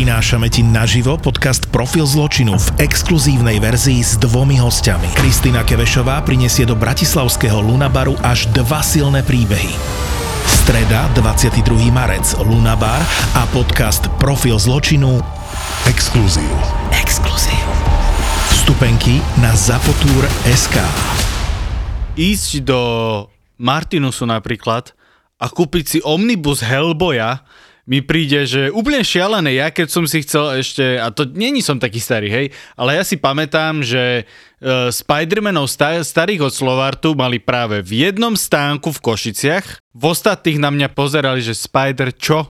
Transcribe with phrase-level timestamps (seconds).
[0.00, 5.12] Prinášame ti naživo podcast Profil zločinu v exkluzívnej verzii s dvomi hostiami.
[5.12, 9.68] Kristýna Kevešová prinesie do bratislavského Lunabaru až dva silné príbehy.
[10.48, 11.92] Streda, 22.
[11.92, 12.96] marec, Lunabar
[13.36, 15.20] a podcast Profil zločinu
[15.84, 16.48] Exkluzív.
[16.96, 17.60] Exkluzív.
[18.56, 20.80] Vstupenky na Zapotur.sk
[22.16, 22.80] ísť do
[23.60, 24.96] Martinusu napríklad
[25.36, 27.44] a kúpiť si Omnibus Hellboya
[27.88, 31.80] mi príde, že úplne šialené ja, keď som si chcel ešte, a to není som
[31.80, 37.40] taký starý, hej, ale ja si pamätám, že uh, Spider-Manov sta- starých od Slovartu mali
[37.40, 39.66] práve v jednom stánku v Košiciach,
[39.96, 42.46] v ostatných na mňa pozerali, že Spider čo?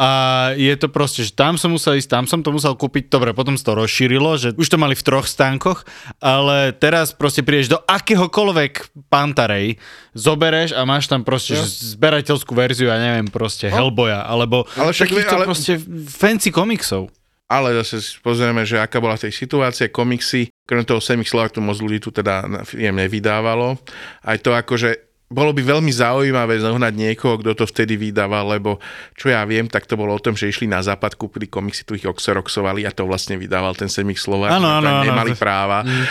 [0.00, 0.08] A
[0.56, 3.60] je to proste, že tam som musel ísť, tam som to musel kúpiť, dobre, potom
[3.60, 5.84] sa to rozšírilo, že už to mali v troch stánkoch,
[6.20, 9.76] ale teraz proste prídeš do akéhokoľvek Pantarej,
[10.16, 11.64] zobereš a máš tam proste ja.
[11.64, 13.76] zberateľskú verziu, ja neviem, proste no.
[13.76, 15.44] Hellboya, alebo ale však, takýchto ale...
[15.44, 15.72] proste
[16.08, 17.12] fancy komiksov.
[17.46, 22.02] Ale zase pozrieme, že aká bola tej situácie, komiksy, krem toho Semix to moc ľudí
[22.02, 22.42] tu teda
[22.74, 23.78] nevydávalo.
[24.26, 28.78] Aj to akože bolo by veľmi zaujímavé zohnať niekoho, kto to vtedy vydával, lebo
[29.18, 31.98] čo ja viem, tak to bolo o tom, že išli na západ, kúpili komiksy, tu
[31.98, 35.40] ich oxeroxovali a to vlastne vydával ten Semik Slovak, ano, ano, nemali ano.
[35.40, 35.82] práva.
[35.82, 36.06] Mm.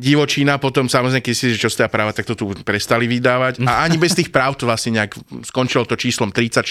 [0.00, 3.60] Divočína, potom samozrejme, keď si, že čo ste práva, tak to tu prestali vydávať.
[3.68, 5.12] A ani bez tých práv to vlastne nejak
[5.44, 6.64] skončilo to číslom 34.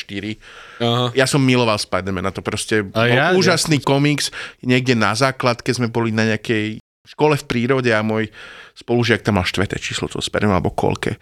[0.82, 1.14] Aha.
[1.14, 3.86] Ja som miloval Spider-Man, to proste bol ja, úžasný ja.
[3.86, 4.34] komiks,
[4.66, 8.34] niekde na základke sme boli na nejakej škole v prírode a môj
[8.78, 11.18] spolužiak tam mal štvrté číslo toho Spider-Man alebo kolke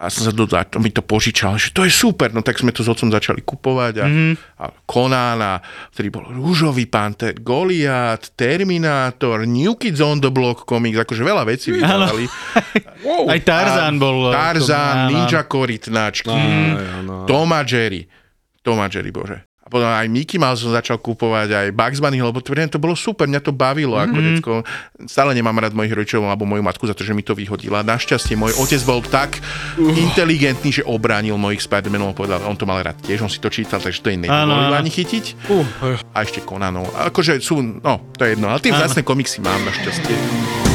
[0.00, 2.72] a som sa do, to mi to požičal, že to je super, no tak sme
[2.72, 4.32] to s otcom začali kupovať a, mm-hmm.
[4.56, 5.60] a Conan a
[5.92, 11.76] vtedy bol Rúžový panter, Goliat, Terminátor, New Kids on the Block komiks, akože veľa vecí
[11.76, 12.24] vydávali.
[13.04, 13.28] wow.
[13.28, 14.32] Aj Tarzan bol.
[14.32, 17.16] Tarzan, Ninja Korytnačky, no, no.
[17.28, 18.08] Tom a Jerry.
[18.64, 22.42] Tom a Jerry, bože potom aj Mickey Mouse som začal kúpovať, aj Bugs Bunny, lebo
[22.42, 24.10] to, to bolo super, mňa to bavilo mm-hmm.
[24.10, 24.26] ako mhm.
[24.26, 24.52] detsko.
[25.06, 27.86] Stále nemám rád mojich rodičov alebo moju matku za to, že mi to vyhodila.
[27.86, 29.94] Našťastie môj otec bol tak uh.
[29.94, 33.78] inteligentný, že obránil mojich Spider-Manov, povedal, on to mal rád tiež, on si to čítal,
[33.78, 35.24] takže to je nedovolil ani chytiť.
[35.46, 35.94] Uh.
[36.10, 36.90] A ešte Conanov.
[36.98, 40.69] Akože sú, no, to je jedno, ale tie vzácne komiksy mám našťastie.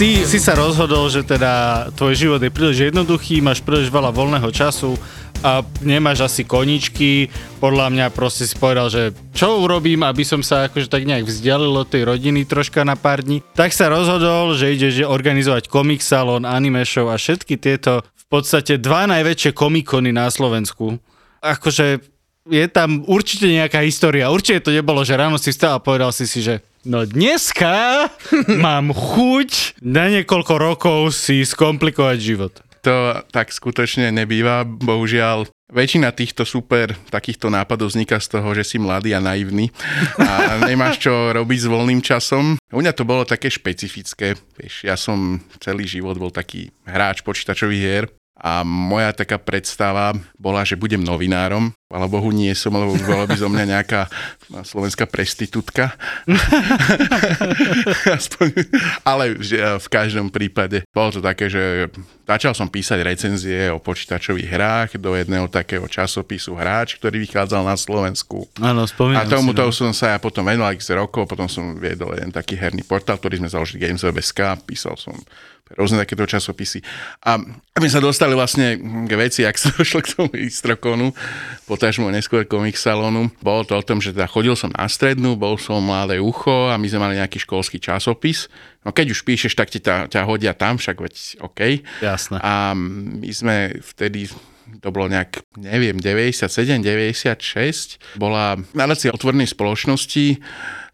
[0.00, 4.48] Ty si sa rozhodol, že teda tvoj život je príliš jednoduchý, máš príliš veľa voľného
[4.48, 4.96] času
[5.44, 7.28] a nemáš asi koničky,
[7.60, 11.84] podľa mňa proste si povedal, že čo urobím, aby som sa akože tak nejak vzdialil
[11.84, 16.48] od tej rodiny troška na pár dní, tak sa rozhodol, že ideš organizovať komik salon,
[16.48, 20.96] anime show a všetky tieto v podstate dva najväčšie komikony na Slovensku.
[21.44, 22.00] Akože
[22.48, 24.32] je tam určite nejaká história.
[24.32, 28.08] Určite to nebolo, že ráno si vstal a povedal si si, že No dneska
[28.64, 32.54] mám chuť na niekoľko rokov si skomplikovať život.
[32.80, 35.44] To tak skutočne nebýva, bohužiaľ.
[35.68, 39.68] Väčšina týchto super takýchto nápadov vzniká z toho, že si mladý a naivný
[40.16, 42.56] a nemáš čo robiť s voľným časom.
[42.56, 44.40] U mňa to bolo také špecifické.
[44.56, 48.04] Vieš, ja som celý život bol taký hráč počítačových hier
[48.40, 51.68] a moja taká predstava bola, že budem novinárom.
[51.90, 54.06] Ale Bohu nie som, lebo bola by zo mňa nejaká
[54.62, 55.90] slovenská prestitútka.
[59.10, 59.34] ale
[59.76, 61.90] v každom prípade bolo to také, že
[62.30, 67.74] začal som písať recenzie o počítačových hrách do jedného takého časopisu Hráč, ktorý vychádzal na
[67.74, 68.46] Slovensku.
[68.62, 69.74] Áno, spomínam A tomu si, no.
[69.74, 73.42] som sa ja potom venoval x rokov, potom som viedol jeden taký herný portál, ktorý
[73.42, 75.18] sme založili Games.sk, písal som
[75.78, 76.82] rôzne takéto časopisy.
[77.22, 77.38] A
[77.78, 81.14] my sa dostali vlastne k veci, ak sa došlo k tomu Istrokonu,
[81.70, 83.30] potažmo neskôr komik salónu.
[83.38, 86.78] Bolo to o tom, že teda chodil som na strednú, bol som mladé ucho a
[86.78, 88.50] my sme mali nejaký školský časopis.
[88.82, 91.14] No keď už píšeš, tak ti ťa, ťa hodia tam, však veď
[91.44, 91.60] OK.
[92.02, 92.36] Jasné.
[92.40, 94.30] A my sme vtedy
[94.78, 100.38] to bolo nejak, neviem, 97, 96, bola nadácia otvornej spoločnosti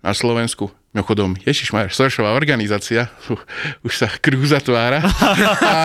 [0.00, 3.36] na Slovensku Mimochodom, Ježiš Majer, Soršová organizácia, uh,
[3.84, 5.04] už sa kruh zatvára.
[5.04, 5.76] a,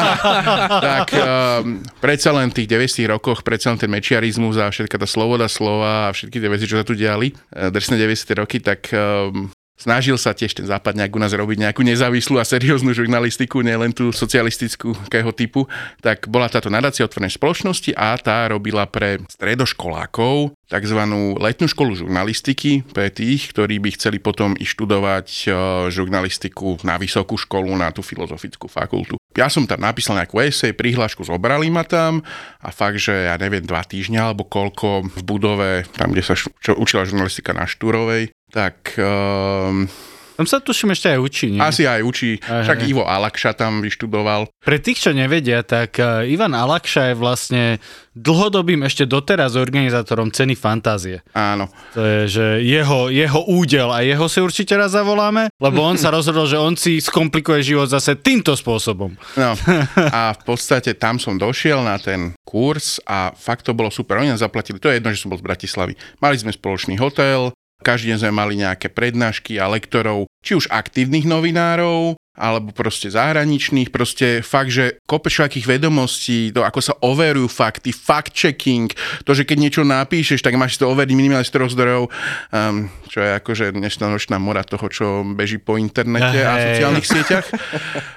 [0.79, 5.03] tak um, predsa len v tých 90 rokoch, predsa len ten mečiarizmus a všetka tá
[5.03, 8.87] sloboda slova a všetky tie veci, čo sa tu diali, uh, drsné 90 roky, tak
[8.95, 13.65] um, snažil sa tiež ten západ nejak u nás robiť nejakú nezávislú a serióznu žurnalistiku,
[13.65, 15.65] nielen tú socialistickú kého typu,
[16.05, 20.99] tak bola táto nadácia otvorenej spoločnosti a tá robila pre stredoškolákov tzv.
[21.37, 25.45] letnú školu žurnalistiky pre tých, ktorí by chceli potom i študovať e,
[25.91, 29.20] žurnalistiku na vysokú školu, na tú filozofickú fakultu.
[29.39, 32.19] Ja som tam napísal nejakú esej, prihlášku, zobrali ma tam
[32.59, 36.75] a fakt, že ja neviem, dva týždňa alebo koľko v budove, tam, kde sa čo,
[36.75, 39.87] učila žurnalistika na Štúrovej, tak um,
[40.35, 41.61] Tam sa tuším ešte aj učí, nie?
[41.61, 42.87] Asi aj učí, Aj, však.
[42.87, 44.47] Ivo Alakša tam vyštudoval.
[44.61, 47.63] Pre tých, čo nevedia, tak eh, Ivan Alakša je vlastne
[48.11, 51.23] dlhodobým ešte doteraz organizátorom ceny fantázie.
[51.31, 51.71] Áno.
[51.95, 56.11] To je, že jeho, jeho údel a jeho si určite raz zavoláme, lebo on sa
[56.11, 59.15] rozhodol, že on si skomplikuje život zase týmto spôsobom.
[59.39, 59.55] No
[60.17, 64.19] a v podstate tam som došiel na ten kurz a fakt to bolo super.
[64.19, 65.93] Oni nám zaplatili, to je jedno, že som bol z Bratislavy.
[66.19, 71.25] Mali sme spoločný hotel, každý deň sme mali nejaké prednášky a lektorov, či už aktívnych
[71.25, 77.91] novinárov, alebo proste zahraničných, proste fakt, že kopec všakých vedomostí, to ako sa overujú fakty,
[77.91, 78.87] fact-checking,
[79.27, 83.19] to, že keď niečo napíšeš, tak máš to overiť minimálne z troch zdrojov, um, čo
[83.19, 86.63] je akože dnešná mora toho, čo beží po internete a Hej.
[86.71, 87.47] sociálnych sieťach.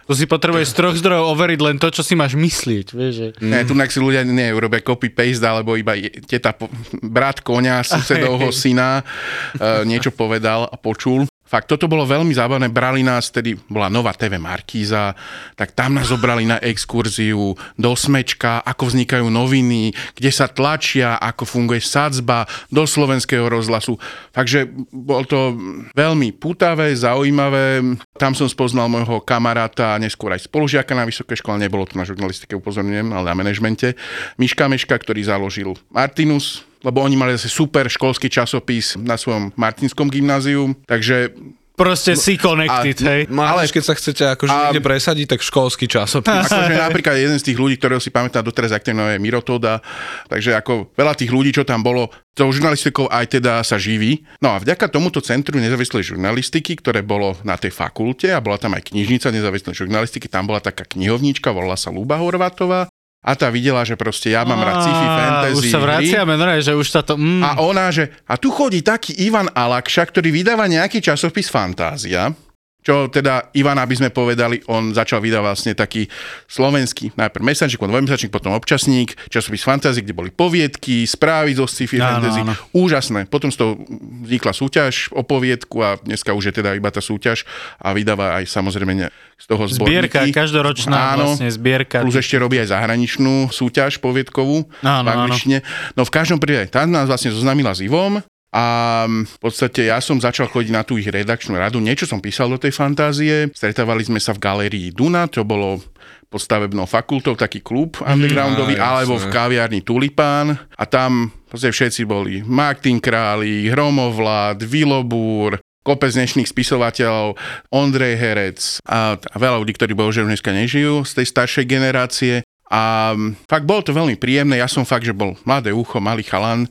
[0.04, 2.92] Tu si potrebuješ z troch zdrojov overiť len to, čo si máš myslieť.
[2.92, 3.28] Vieš, že...
[3.40, 6.68] Ne, tu si ľudia nie urobia copy-paste, alebo iba je- teta, po-
[7.00, 11.24] brat konia, susedovho syna uh, niečo povedal a počul.
[11.44, 12.72] Fakt, toto bolo veľmi zábavné.
[12.72, 15.12] Brali nás, tedy bola nová TV Markíza,
[15.52, 21.44] tak tam nás zobrali na exkurziu do Smečka, ako vznikajú noviny, kde sa tlačia, ako
[21.44, 24.00] funguje sadzba do slovenského rozhlasu.
[24.32, 25.52] Takže bolo to
[25.92, 27.92] veľmi putavé, zaujímavé.
[28.16, 32.56] Tam som spoznal môjho kamaráta, neskôr aj spolužiaka na vysokej škole, nebolo to na žurnalistike,
[32.56, 33.92] upozorňujem, ale na manažmente.
[34.40, 40.12] Miška Meška, ktorý založil Martinus, lebo oni mali zase super školský časopis na svojom Martinskom
[40.12, 41.32] gymnáziu, takže
[41.74, 43.20] Proste si connected, A- hej.
[43.26, 46.46] Máš, keď sa chcete akože A- niekde presadiť, tak školský časopis.
[46.46, 49.82] Akože napríklad jeden z tých ľudí, ktorého si pamätám doteraz aktívne je Miro Toda,
[50.30, 54.22] takže ako veľa tých ľudí, čo tam bolo, tou žurnalistikou aj teda sa živí.
[54.38, 58.78] No a vďaka tomuto Centru nezávislej žurnalistiky, ktoré bolo na tej fakulte a bola tam
[58.78, 62.86] aj knižnica nezávislej žurnalistiky, tam bola taká knihovníčka, volala sa Luba Horvatová
[63.24, 66.72] a tá videla, že proste ja mám rád sci-fi, fantasy, Už sa vraciame, no, že
[66.76, 67.16] už táto...
[67.16, 72.36] Mm, A ona, že a tu chodí taký Ivan Alakša, ktorý vydáva nejaký časopis Fantázia,
[72.84, 76.04] čo teda Ivan, aby sme povedali, on začal vydávať vlastne taký
[76.44, 81.96] slovenský, najprv mesačník, potom dvojmesačník, potom občasník, časopis Fantázie, kde boli poviedky, správy zo sci-fi
[81.96, 82.40] Áno, fantasy.
[82.44, 82.52] áno.
[82.76, 83.24] Úžasné.
[83.24, 83.80] Potom z toho
[84.22, 87.48] vznikla súťaž o poviedku a dneska už je teda iba tá súťaž
[87.80, 90.36] a vydáva aj samozrejme z toho Zbierka, zborníky.
[90.36, 91.32] každoročná Áno.
[91.32, 92.04] vlastne zbierka.
[92.04, 95.58] Plus ešte robí aj zahraničnú súťaž poviedkovú Áno, v angličtine.
[95.96, 98.20] No v každom prípade, tá nás vlastne zoznamila s Ivom
[98.54, 98.64] a
[99.10, 101.82] v podstate ja som začal chodiť na tú ich redakčnú radu.
[101.82, 103.50] Niečo som písal do tej fantázie.
[103.50, 105.82] Stretávali sme sa v galérii Duna, to bolo
[106.30, 109.34] pod stavebnou fakultou, taký klub undergroundový, á, alebo v jasné.
[109.34, 110.54] kaviarni Tulipán.
[110.78, 117.34] A tam v podstate všetci boli Martin Králi, Hromovlad, Vilobúr, kopec dnešných spisovateľov,
[117.74, 122.34] Ondrej Herec a, a veľa ľudí, ktorí bohužiaľ dneska nežijú z tej staršej generácie.
[122.70, 126.22] A mm, fakt bolo to veľmi príjemné, ja som fakt, že bol mladé ucho, malý
[126.22, 126.70] chalan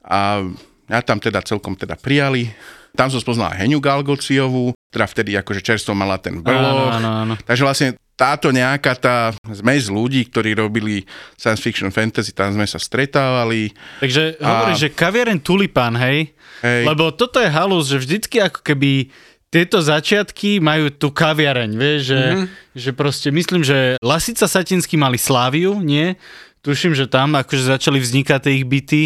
[0.00, 0.46] a
[0.94, 2.54] ja tam teda celkom teda prijali.
[2.94, 6.94] Tam som spoznal Heniu Galgociovú, ktorá vtedy akože čerstvo mala ten brloch.
[6.94, 7.34] Áno, áno, áno.
[7.42, 11.02] Takže vlastne táto nejaká tá zmes ľudí, ktorí robili
[11.34, 13.74] science fiction fantasy, tam sme sa stretávali.
[13.98, 16.30] Takže A- hovoríš, že kaviareň Tulipán, hej?
[16.62, 16.86] Hej.
[16.86, 19.10] Lebo toto je halus, že vždycky ako keby
[19.50, 22.46] tieto začiatky majú tú kaviareň, vieš, že, mm-hmm.
[22.74, 26.18] že proste myslím, že Lasica Satinský mali Sláviu, nie?
[26.62, 29.02] Tuším, že tam akože začali vznikať tie ich byty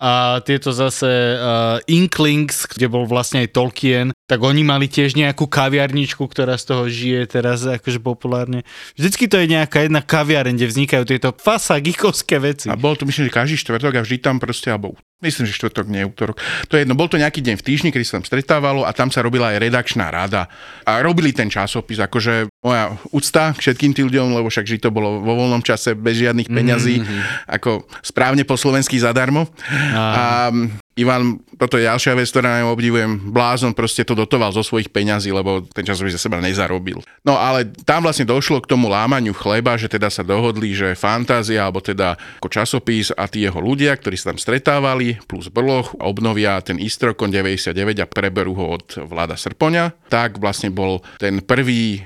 [0.00, 1.06] a tieto zase
[1.36, 6.64] uh, Inklings, kde bol vlastne aj Tolkien, tak oni mali tiež nejakú kaviarničku, ktorá z
[6.64, 8.64] toho žije teraz akože populárne.
[8.96, 12.72] Vždycky to je nejaká jedna kaviareň, kde vznikajú tieto fasa geekovské veci.
[12.72, 15.86] A bol to myslím, že každý štvrtok a vždy tam proste, alebo myslím, že štvrtok,
[15.88, 16.40] nie útorok.
[16.68, 19.12] To je jedno, bol to nejaký deň v týždni, kedy sa tam stretávalo a tam
[19.12, 20.48] sa robila aj redakčná rada.
[20.84, 25.20] A robili ten časopis, akože moja úcta k všetkým tým ľuďom, lebo však to bolo
[25.20, 27.20] vo voľnom čase bez žiadnych peňazí, mm-hmm.
[27.60, 29.48] ako správne po slovensky zadarmo.
[29.92, 30.48] A
[30.98, 35.30] Ivan, toto je ďalšia vec, ktorá ja obdivujem, blázon proste to dotoval zo svojich peňazí,
[35.30, 36.98] lebo ten časopis za seba nezarobil.
[37.22, 41.62] No ale tam vlastne došlo k tomu lámaniu chleba, že teda sa dohodli, že fantázia,
[41.62, 46.58] alebo teda ako časopis a tí jeho ľudia, ktorí sa tam stretávali, plus Brloch, obnovia
[46.58, 47.70] ten Istrokon 99
[48.02, 50.10] a preberú ho od vláda Srpoňa.
[50.10, 52.02] Tak vlastne bol ten prvý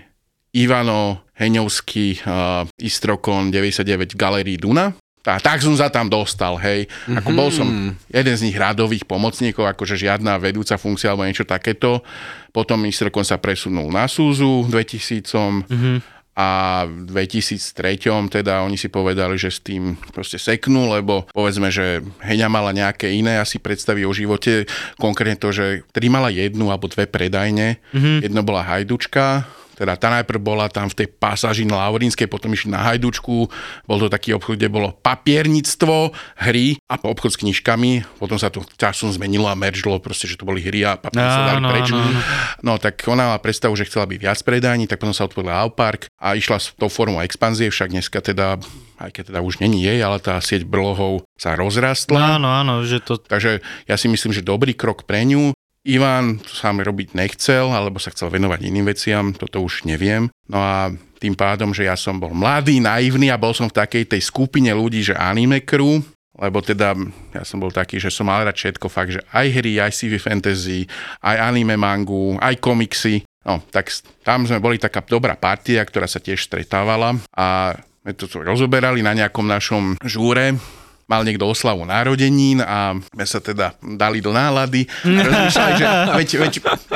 [0.55, 4.95] Ivano Heňovský uh, Istrokon 99 v Galerii Duna.
[5.25, 6.85] A tak som sa tam dostal, hej.
[7.09, 12.05] Ako bol som jeden z nich radových pomocníkov, akože žiadna vedúca funkcia alebo niečo takéto.
[12.53, 16.05] Potom Istrokon sa presunul na Súzu v 2000
[16.35, 22.03] a v 2003 teda oni si povedali, že s tým proste seknú, lebo povedzme, že
[22.27, 24.67] Heňa mala nejaké iné asi predstavy o živote,
[24.99, 27.79] konkrétne to, že ktorý mala jednu alebo dve predajne.
[27.95, 28.17] Mm-hmm.
[28.27, 32.71] Jedno bola Hajdučka, teda tá najprv bola tam v tej pasáži na Laurínskej, potom išli
[32.71, 33.51] na Hajdučku,
[33.85, 36.15] bol to taký obchod, kde bolo papierníctvo,
[36.47, 40.47] hry a obchod s knižkami, potom sa to časom zmenilo a meržlo, proste, že to
[40.47, 41.89] boli hry a papier sa dali Áno, preč.
[41.91, 42.21] áno, áno.
[42.63, 46.07] No tak ona mala predstavu, že chcela byť viac predajní, tak potom sa otvorila Aupark
[46.21, 48.61] a išla s tou formou expanzie, však dneska teda,
[49.01, 52.39] aj keď teda už není jej, ale tá sieť brlohov sa rozrastla.
[52.39, 53.19] Áno, áno, že to...
[53.19, 53.59] Takže
[53.91, 55.54] ja si myslím, že dobrý krok pre ňu.
[55.85, 60.33] Ivan sám robiť nechcel, alebo sa chcel venovať iným veciam, toto už neviem.
[60.49, 60.89] No a
[61.21, 64.73] tým pádom, že ja som bol mladý, naivný a bol som v takej tej skupine
[64.73, 66.01] ľudí, že anime crew,
[66.41, 66.97] lebo teda
[67.37, 70.17] ja som bol taký, že som mal rád všetko, fakt, že aj hry, aj sci
[70.17, 70.89] fantasy,
[71.21, 73.21] aj anime mangu, aj komiksy.
[73.45, 73.93] No, tak
[74.25, 79.13] tam sme boli taká dobrá partia, ktorá sa tiež stretávala a sme to rozoberali na
[79.13, 80.57] nejakom našom žúre,
[81.05, 84.89] mal niekto oslavu narodenín a sme sa teda dali do nálady.
[85.05, 86.55] A rozmýšľali, že, veď, veď,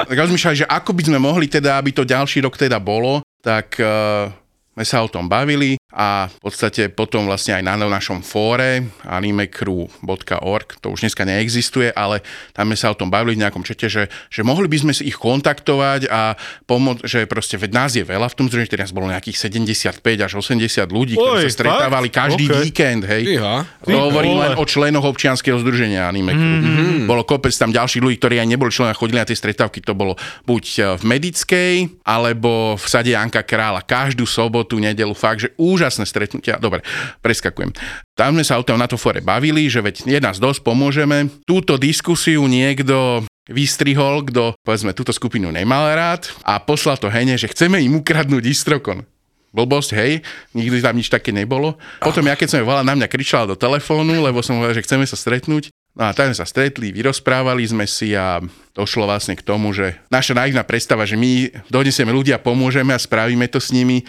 [0.09, 4.33] rozmýšľali, že ako by sme mohli teda, aby to ďalší rok teda bolo, tak uh,
[4.79, 10.69] sme sa o tom bavili a v podstate potom vlastne aj na našom fóre animecrew.org,
[10.79, 12.23] to už dneska neexistuje, ale
[12.55, 15.11] tam sme sa o tom bavili v nejakom čete, že, že mohli by sme si
[15.11, 19.11] ich kontaktovať a pomôcť, že proste veď nás je veľa v tom združení, teraz bolo
[19.11, 22.19] nejakých 75 až 80 ľudí, ktorí Oj, sa stretávali fakt?
[22.29, 22.55] každý Ok.
[22.69, 23.41] víkend, hej.
[23.89, 26.59] Hovorím len o členoch občianskeho združenia Anime Crew.
[26.63, 27.09] Mm-hmm.
[27.09, 29.81] Bolo kopec tam ďalších ľudí, ktorí aj neboli členovia, chodili na tie stretávky.
[29.89, 33.81] To bolo buď e, v Medickej, alebo v sade Janka Krála.
[33.81, 35.17] Každú sobotu, nedelu.
[35.17, 36.61] Fakt, že úžasné stretnutia.
[36.61, 36.85] Dobre,
[37.25, 37.73] preskakujem.
[38.13, 41.33] Tam sme sa o tom na to fore bavili, že veď je nás dosť, pomôžeme.
[41.49, 47.49] Túto diskusiu niekto vystrihol, kto povedzme túto skupinu nemal rád a poslal to Hene, že
[47.49, 49.09] chceme im ukradnúť Istrokon
[49.49, 50.13] blbosť, hej,
[50.53, 51.81] nikdy tam nič také nebolo.
[52.05, 55.09] Potom ja keď som ju na mňa kričala do telefónu, lebo som povedal, že chceme
[55.09, 55.73] sa stretnúť.
[55.99, 58.39] No a tak sme sa stretli, vyrozprávali sme si a
[58.71, 63.51] došlo vlastne k tomu, že naša naivná predstava, že my donesieme ľudia, pomôžeme a spravíme
[63.51, 64.07] to s nimi,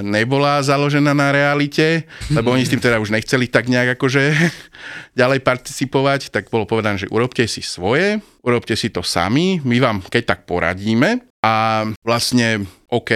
[0.00, 4.22] nebola založená na realite, lebo oni s tým teda už nechceli tak nejak akože
[5.20, 9.96] ďalej participovať, tak bolo povedané, že urobte si svoje, urobte si to sami, my vám
[10.02, 13.12] keď tak poradíme a vlastne OK,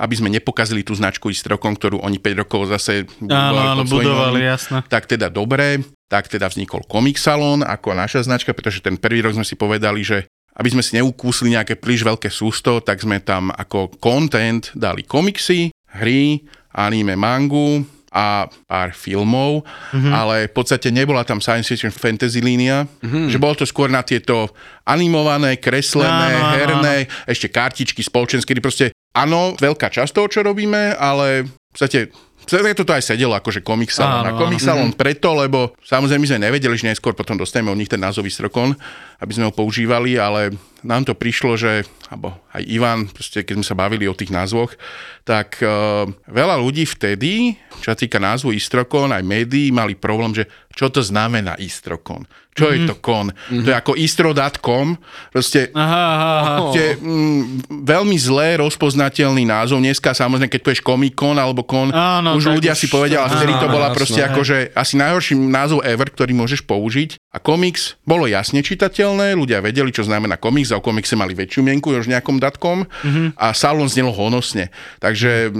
[0.00, 4.80] aby sme nepokazili tú značku Istrokom, ktorú oni 5 rokov zase Áno, áno, budovali, jasné.
[4.88, 9.36] Tak teda dobre, tak teda vznikol Comic Salon ako naša značka, pretože ten prvý rok
[9.36, 10.26] sme si povedali, že
[10.56, 15.70] aby sme si neukúsli nejaké príliš veľké sústo, tak sme tam ako content dali komiksy,
[15.96, 19.62] hry, anime, mangu a pár filmov,
[19.94, 20.10] mm-hmm.
[20.10, 23.30] ale v podstate nebola tam science fiction fantasy línia, mm-hmm.
[23.30, 24.50] že bolo to skôr na tieto
[24.82, 26.96] animované, kreslené, Áno, áno, herné,
[27.30, 32.10] ešte kartičky spoločenské, proste áno, veľká časť toho, čo robíme, ale v podstate
[32.50, 34.26] celé toto aj sedelo akože Comic Salon.
[34.26, 37.78] Áno, A Comic Salon preto, lebo samozrejme my sme nevedeli, že neskôr potom dostaneme od
[37.78, 38.74] nich ten názov Istrokon,
[39.22, 40.50] aby sme ho používali, ale
[40.82, 44.74] nám to prišlo, že, alebo aj Ivan, proste keď sme sa bavili o tých názvoch,
[45.22, 50.50] tak uh, veľa ľudí vtedy, čo sa týka názvu Istrokon, aj médií, mali problém, že
[50.80, 52.24] čo to znamená Istrokon.
[52.50, 52.74] Čo mm-hmm.
[52.74, 53.28] je to kon?
[53.28, 53.62] Mm-hmm.
[53.62, 54.88] To je ako istro.com,
[55.28, 56.54] proste Aha, aha, aha.
[56.58, 57.42] Proste, mm,
[57.84, 59.78] veľmi zlé rozpoznateľný názov.
[59.78, 63.36] Dneska samozrejme, keď povieš Comic Con alebo Con, Áno, už ľudia už- si povedia, ale
[63.36, 63.96] vtedy to bola jasné.
[64.00, 67.20] proste akože asi najhorší názov ever, ktorý môžeš použiť.
[67.30, 71.60] A komiks bolo jasne čitateľné, ľudia vedeli, čo znamená komiks a o komikse mali väčšiu
[71.62, 73.36] mienku už nejakom datkom Mhm.
[73.36, 74.72] a salon znelo honosne.
[74.98, 75.52] Takže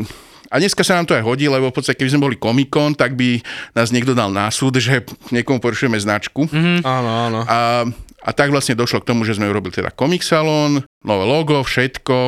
[0.51, 3.15] a dneska sa nám to aj hodí, lebo v podstate, keby sme boli komikon, tak
[3.15, 3.39] by
[3.79, 6.51] nás niekto dal na súd, že niekomu porušujeme značku.
[6.51, 6.83] Mhm.
[6.83, 7.41] Áno, áno.
[7.47, 7.87] A,
[8.27, 12.19] a tak vlastne došlo k tomu, že sme urobili teda Comic Salon, nové logo, všetko.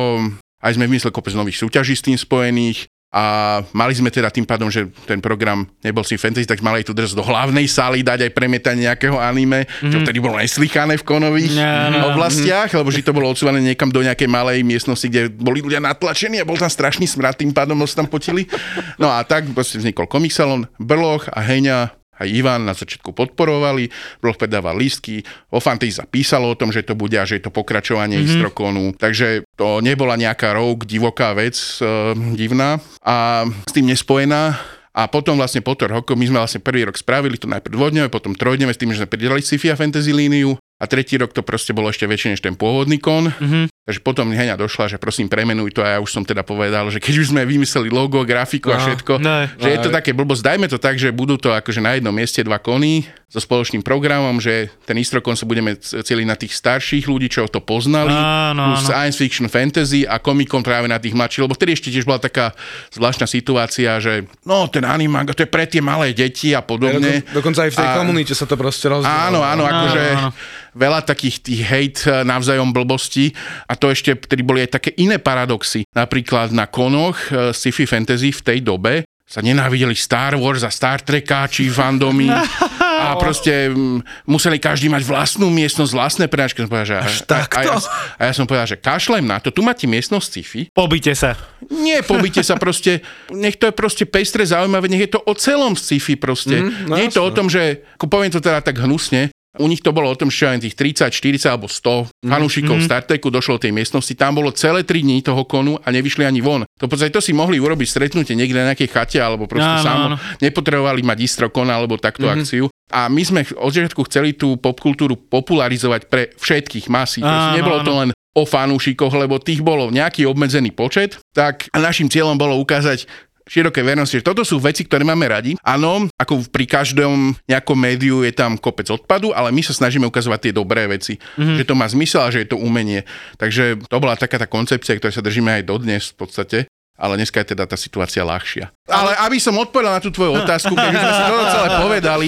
[0.63, 2.87] Aj sme vymysleli kopec nových súťaží s tým spojených.
[3.13, 6.89] A mali sme teda tým pádom, že ten program nebol si fantasy, tak mali aj
[6.89, 11.05] tu dres do hlavnej sály dať aj premietanie nejakého anime, čo vtedy bolo neslychané v
[11.05, 12.09] konových Áno.
[12.09, 16.41] oblastiach, lebo že to bolo odsúvané niekam do nejakej malej miestnosti, kde boli ľudia natlačení
[16.41, 18.49] a bol tam strašný smrad, tým pádom sa tam potili.
[18.97, 23.91] No a tak proste vznikol Comic Salon, Brloch a Heňa aj Ivan na začiatku podporovali,
[24.23, 27.43] Bloch predával lístky, o Fantasy sa písalo o tom, že to bude a že je
[27.45, 28.31] to pokračovanie mm-hmm.
[28.39, 34.55] Istrokonu, takže to nebola nejaká rogue, divoká vec, e, divná a s tým nespojená.
[34.93, 38.37] A potom vlastne po roku, my sme vlastne prvý rok spravili to najprv dvojdňové, potom
[38.37, 41.73] trojdňové s tým, že sme pridali sci-fi a fantasy líniu a tretí rok to proste
[41.73, 43.33] bolo ešte väčšie než ten pôvodný kon.
[43.33, 43.72] Mm-hmm.
[43.83, 46.97] Takže potom Heňa došla, že prosím premenuj to a ja už som teda povedal, že
[46.97, 49.51] keď už sme vymysleli logo, grafiku a No, všetko, ne.
[49.53, 52.39] že je to také blbosť, dajme to tak, že budú to akože na jednom mieste
[52.39, 57.27] dva kony so spoločným programom, že ten Istrokon sa budeme celiť na tých starších ľudí,
[57.27, 58.77] čo to poznali, plus áno.
[58.79, 62.21] science fiction, fantasy a Comic Con práve na tých mladších, lebo vtedy ešte tiež bola
[62.21, 62.55] taká
[62.89, 67.19] zvláštna situácia, že no ten animák, to je pre tie malé deti a podobne.
[67.25, 69.27] Dokon, dokonca aj v tej A- komunite sa to proste rozdielalo.
[69.27, 70.29] Áno, áno, Áno, akože áno.
[70.71, 73.33] veľa takých tých hate navzájom blbostí.
[73.65, 75.89] A a to ešte, vtedy boli aj také iné paradoxy.
[75.97, 81.01] Napríklad na konoch e, sci-fi fantasy v tej dobe sa nenávideli Star Wars a Star
[81.01, 82.29] Trekáči, fandomy
[83.09, 86.61] a proste mm, museli každý mať vlastnú miestnosť, vlastné prednášky.
[86.61, 87.77] Som povedal, že, a, a, a, ja,
[88.13, 90.61] a ja som povedal, že kašlem na to, tu máte miestnosť sci-fi.
[90.69, 91.33] Pobite sa.
[91.73, 93.01] Nie, pobite sa proste,
[93.33, 96.61] nech to je proste pestre, zaujímavé, nech je to o celom sci-fi proste.
[96.61, 99.69] Mm, no Nie je to o tom, že, ako poviem to teda tak hnusne, u
[99.69, 102.89] nich to bolo o tom, že aj tých 30, 40 alebo 100 fanúšikov mm-hmm.
[102.89, 104.13] Starteku došlo do tej miestnosti.
[104.17, 106.65] Tam bolo celé 3 dní toho konu a nevyšli ani von.
[106.81, 110.05] To podstate to si mohli urobiť stretnutie niekde na nejakej chate alebo proste áno, samo.
[110.13, 110.17] Áno.
[110.41, 112.41] Nepotrebovali mať istro kon alebo takto mm-hmm.
[112.41, 112.65] akciu.
[112.93, 117.21] A my sme od začiatku chceli tú popkultúru popularizovať pre všetkých masí.
[117.21, 122.33] Áno, nebolo to len o fanúšikoch, lebo tých bolo nejaký obmedzený počet, tak našim cieľom
[122.33, 123.05] bolo ukázať
[123.47, 125.51] široké vernosti, že toto sú veci, ktoré máme radi.
[125.63, 130.49] Áno, ako pri každom nejakom médiu je tam kopec odpadu, ale my sa snažíme ukazovať
[130.49, 131.57] tie dobré veci, mm-hmm.
[131.59, 133.03] že to má zmysel a že je to umenie.
[133.37, 136.57] Takže to bola taká tá koncepcia, ktorá sa držíme aj dodnes v podstate
[136.93, 138.69] ale dneska je teda tá situácia ľahšia.
[138.85, 142.27] Ale aby som odpovedal na tú tvoju otázku, keď sme si to celé povedali,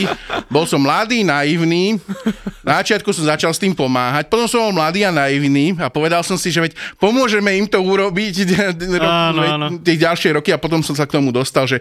[0.50, 2.02] bol som mladý, naivný,
[2.66, 6.26] na začiatku som začal s tým pomáhať, potom som bol mladý a naivný a povedal
[6.26, 8.34] som si, že veď pomôžeme im to urobiť
[9.06, 9.68] áno, áno.
[9.86, 11.78] tie ďalšie roky a potom som sa k tomu dostal, že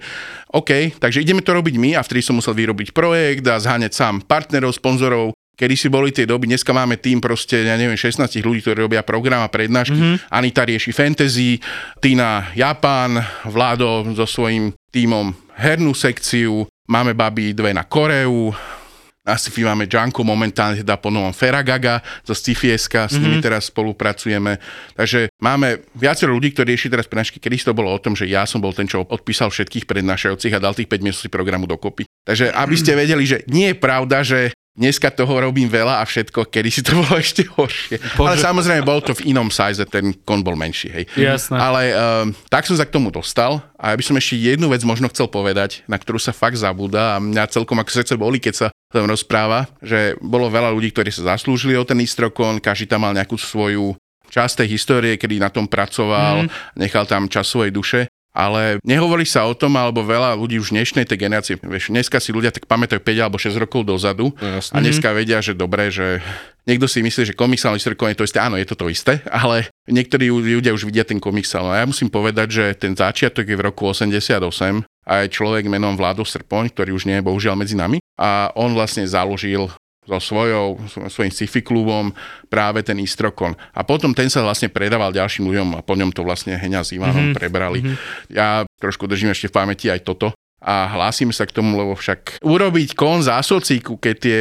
[0.53, 4.15] OK, takže ideme to robiť my a vtedy som musel vyrobiť projekt a zháňať sám
[4.29, 8.59] partnerov, sponzorov, Kedy si boli tie doby, dneska máme tým proste, ja neviem, 16 ľudí,
[8.67, 9.95] ktorí robia program a prednášky.
[9.95, 10.35] Mm-hmm.
[10.35, 11.63] Anita rieši fantasy,
[12.03, 18.51] Tina Japán, Vlado so svojím týmom hernú sekciu, máme baby dve na Koreu,
[19.25, 23.47] na sci máme Janko, momentálne teda po novom Feragaga zo Scifieska, s nimi mm-hmm.
[23.47, 24.61] teraz spolupracujeme.
[24.93, 28.45] Takže máme viacero ľudí, ktorí rieši teraz prednášky, kedy to bolo o tom, že ja
[28.45, 32.05] som bol ten, čo odpísal všetkých prednášajúcich a dal tých 5 miestností programu dokopy.
[32.27, 36.51] Takže aby ste vedeli, že nie je pravda, že Dneska toho robím veľa a všetko,
[36.51, 38.19] kedy si to bolo ešte horšie.
[38.19, 38.27] Bože.
[38.27, 41.05] Ale samozrejme, bol to v inom size, ten kon bol menší, hej.
[41.15, 41.55] Jasné.
[41.55, 44.83] Ale um, tak som sa k tomu dostal a ja by som ešte jednu vec
[44.83, 48.55] možno chcel povedať, na ktorú sa fakt zabúda a mňa celkom ako srdce boli, keď
[48.55, 53.07] sa tam rozpráva, že bolo veľa ľudí, ktorí sa zaslúžili o ten Istrokon, každý tam
[53.07, 53.95] mal nejakú svoju
[54.35, 56.83] časť tej histórie, kedy na tom pracoval, mm.
[56.83, 61.07] nechal tam čas svojej duše ale nehovorí sa o tom, alebo veľa ľudí už dnešnej
[61.07, 64.75] tej generácie, vieš, dneska si ľudia tak pamätajú 5 alebo 6 rokov dozadu no, Jasne.
[64.75, 66.19] a dneska vedia, že dobre, že
[66.67, 70.35] niekto si myslí, že komiksálne je to isté, áno, je to to isté, ale niektorí
[70.35, 71.71] ľudia už vidia ten komiksál.
[71.71, 74.35] No a ja musím povedať, že ten začiatok je v roku 88
[75.07, 78.75] a aj človek menom Vládo Srpoň, ktorý už nie je bohužiaľ medzi nami a on
[78.75, 79.71] vlastne založil
[80.05, 82.13] so svojou, svojím sci-fi klubom
[82.53, 83.57] práve ten Istrokon.
[83.73, 86.93] A potom ten sa vlastne predával ďalším ľuďom a po ňom to vlastne Heňa s
[86.93, 87.39] Ivanom mm-hmm.
[87.39, 87.81] prebrali.
[87.81, 87.97] Mm-hmm.
[88.37, 92.41] Ja trošku držím ešte v pamäti aj toto a hlásim sa k tomu, lebo však
[92.41, 94.39] urobiť kon za asocíku, keď tie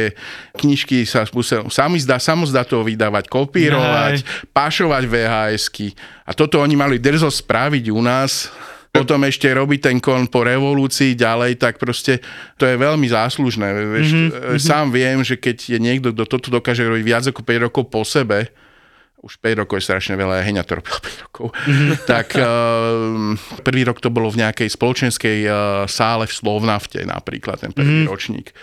[0.56, 4.48] knižky sa musel samizda, samozdá to vydávať, kopírovať, Aj.
[4.56, 5.92] pašovať VHSky.
[6.24, 8.48] A toto oni mali drzo spraviť u nás
[8.94, 12.22] potom ešte robiť ten kon po revolúcii ďalej, tak proste
[12.54, 13.66] to je veľmi záslužné.
[13.90, 14.62] Vieš, mm-hmm.
[14.62, 18.06] Sám viem, že keď je niekto, kto toto dokáže robiť viac ako 5 rokov po
[18.06, 18.54] sebe,
[19.18, 21.90] už 5 rokov je strašne veľa, Heňa to robil 5 rokov, mm-hmm.
[22.14, 23.34] tak uh,
[23.66, 25.54] prvý rok to bolo v nejakej spoločenskej uh,
[25.90, 28.12] sále v Slovnafte napríklad, ten prvý mm-hmm.
[28.14, 28.54] ročník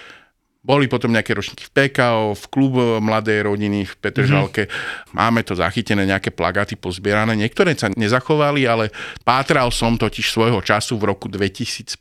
[0.61, 4.69] boli potom nejaké ročníky v PKO, v klub mladej rodiny v Petržalke.
[4.69, 5.17] Mm-hmm.
[5.17, 7.33] Máme to zachytené, nejaké plagáty pozbierané.
[7.33, 8.93] Niektoré sa nezachovali, ale
[9.25, 11.97] pátral som totiž svojho času v roku 2005.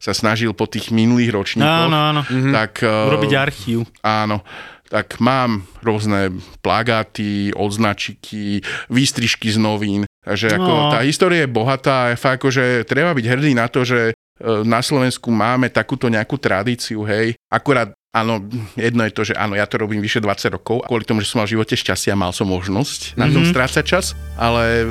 [0.00, 1.92] Sa snažil po tých minulých ročníkoch.
[1.92, 2.20] Áno, áno.
[2.24, 3.08] Tak, mm-hmm.
[3.12, 3.78] Urobiť archív.
[4.00, 4.40] Áno
[4.84, 10.06] tak mám rôzne plagáty, odznačiky, výstrižky z novín.
[10.22, 10.90] Takže ako no.
[10.94, 15.30] tá história je bohatá fakt akože treba byť hrdý na to, že E, na Slovensku
[15.30, 17.38] máme takúto nejakú tradíciu, hej.
[17.46, 18.46] Akurát Áno,
[18.78, 21.42] jedno je to, že áno, ja to robím vyše 20 rokov, kvôli tomu, že som
[21.42, 23.50] mal v živote šťastie a mal som možnosť na tom mm-hmm.
[23.50, 24.86] strácať čas, ale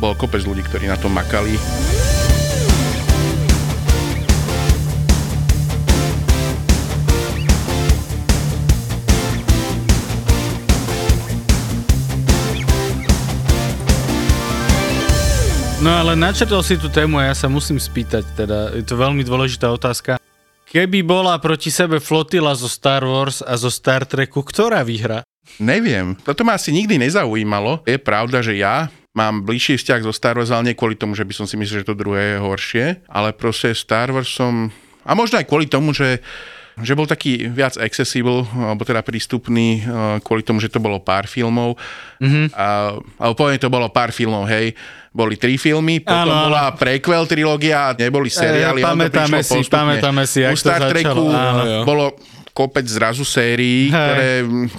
[0.00, 1.60] bol kopec ľudí, ktorí na tom makali.
[15.82, 19.26] No ale načrtol si tú tému a ja sa musím spýtať, teda je to veľmi
[19.26, 20.14] dôležitá otázka.
[20.70, 25.26] Keby bola proti sebe flotila zo Star Wars a zo Star Treku, ktorá vyhra?
[25.58, 27.82] Neviem, toto ma asi nikdy nezaujímalo.
[27.82, 31.26] Je pravda, že ja mám bližší vzťah so Star Wars, ale nie kvôli tomu, že
[31.26, 34.70] by som si myslel, že to druhé je horšie, ale proste Star Wars som...
[35.02, 36.22] A možno aj kvôli tomu, že
[36.80, 39.84] že bol taký viac accessible, alebo teda prístupný
[40.24, 41.76] kvôli tomu, že to bolo pár filmov.
[42.16, 42.56] Mm-hmm.
[42.56, 44.72] A, alebo poviem, to bolo pár filmov, hej
[45.12, 48.80] boli tri filmy, potom áno, bola prequel trilógia, neboli seriály.
[48.80, 50.00] E, pamätáme si, postupne.
[50.00, 51.28] pamätáme si, jak U Star Treku
[51.84, 52.16] bolo
[52.52, 53.96] kopec zrazu sérií, Hej.
[53.96, 54.28] ktoré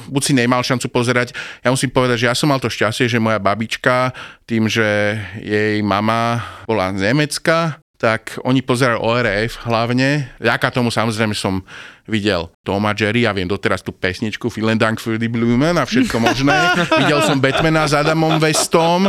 [0.09, 1.33] buď si nemal šancu pozerať.
[1.65, 4.13] Ja musím povedať, že ja som mal to šťastie, že moja babička,
[4.45, 10.27] tým, že jej mama bola z Nemecka, tak oni pozerali ORF hlavne.
[10.35, 11.63] Vďaka tomu samozrejme som
[12.03, 16.19] videl Toma Jerry, ja viem doteraz tú pesničku Vielen Dank für die Blumen a všetko
[16.19, 16.75] možné.
[17.07, 19.07] videl som Batmana s Adamom Westom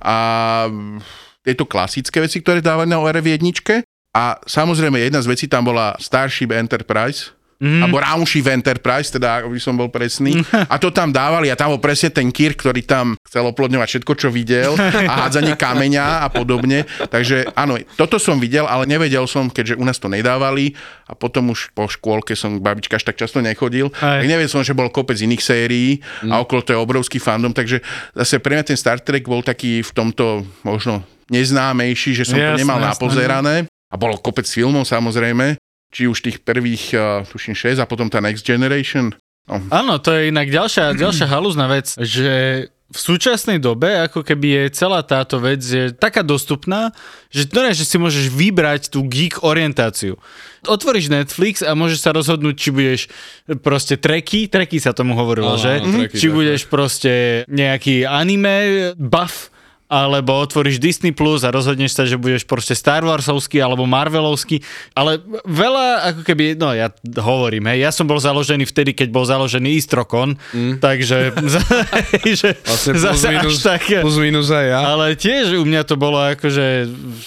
[0.00, 0.18] a
[1.44, 3.84] tieto klasické veci, ktoré dávali na ORF jedničke.
[4.16, 7.84] A samozrejme jedna z vecí tam bola Starship Enterprise, Mm.
[7.84, 10.40] Alebo Raumschiff Enterprise, teda aby som bol presný.
[10.72, 14.12] A to tam dávali a tam bol presne ten Kirk, ktorý tam chcel oplodňovať všetko,
[14.16, 16.88] čo videl a hádzanie kameňa a podobne.
[17.12, 20.72] Takže áno, toto som videl, ale nevedel som, keďže u nás to nedávali
[21.04, 23.92] a potom už po škôlke som k babička až tak často nechodil.
[23.92, 24.24] Hej.
[24.24, 26.00] Tak nevedel som, že bol kopec iných sérií
[26.32, 27.84] a okolo to je obrovský fandom, takže
[28.16, 32.56] zase pre mňa ten Star Trek bol taký v tomto možno neznámejší, že som to
[32.56, 32.90] Jasné, nemal jasné.
[32.96, 33.56] napozerané.
[33.90, 35.58] A bolo kopec filmov samozrejme,
[35.90, 39.10] či už tých prvých, uh, tuším 6 a potom tá Next Generation.
[39.46, 42.30] No, Áno, to je inak ďalšia, ďalšia halúzna vec, že
[42.90, 46.90] v súčasnej dobe ako keby je celá táto vec je taká dostupná,
[47.30, 50.18] že to nie, že si môžeš vybrať tú geek orientáciu.
[50.66, 53.00] Otvoríš Netflix a môžeš sa rozhodnúť, či budeš
[53.62, 55.72] proste treky, treky sa tomu hovorilo, Áno, že?
[55.86, 57.12] áno, treky, či tak, budeš proste
[57.46, 59.49] nejaký anime buff,
[59.90, 64.62] alebo otvoríš Disney Plus a rozhodneš sa, že budeš proste Star Warsovský alebo Marvelovský,
[64.94, 69.26] ale veľa ako keby, no ja hovorím, hej, ja som bol založený vtedy, keď bol
[69.26, 70.78] založený Istrokon, mm.
[70.78, 71.34] takže
[72.38, 74.80] že Vlastne plus zase minus, až tak, plus minus aj ja.
[74.94, 76.66] ale tiež u mňa to bolo akože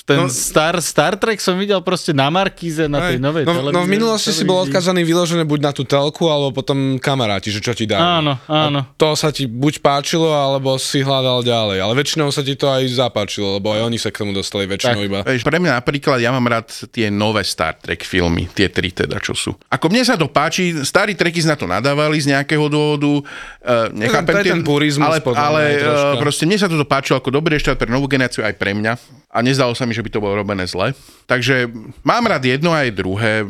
[0.08, 3.28] ten No- Star, Star Trek som videl proste na Markíze, na tej Hej.
[3.28, 3.76] novej no, televízii.
[3.76, 4.72] no v minulosti si bol televízii.
[4.72, 8.00] odkazaný vyložené buď na tú telku, alebo potom kamaráti, že čo ti dajú.
[8.00, 8.80] Áno, áno.
[8.88, 11.78] A to sa ti buď páčilo, alebo si hľadal ďalej.
[11.84, 15.02] Ale väčšinou sa ti to aj zapáčilo, lebo aj oni sa k tomu dostali väčšinou
[15.02, 15.08] Tak.
[15.08, 15.20] iba.
[15.24, 19.20] Vieš, pre mňa napríklad, ja mám rád tie nové Star Trek filmy, tie tri teda,
[19.20, 19.52] čo sú.
[19.68, 24.34] Ako mne sa to páči, starí treky na to nadávali z nejakého dôvodu, uh, nechápem
[24.34, 27.76] To tie- ten purizmus ale, ale uh, proste mne sa toto páčilo ako dobrý štát
[27.76, 28.94] pre novú generáciu aj pre mňa
[29.30, 30.94] a nezdalo sa mi, že by to bolo robené zle.
[31.26, 31.70] Takže
[32.02, 33.44] mám rád jedno aj druhé.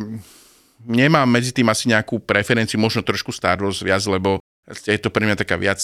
[0.83, 5.23] Nemám medzi tým asi nejakú preferenciu, možno trošku Star Wars viac, lebo je to pre
[5.23, 5.79] mňa taká viac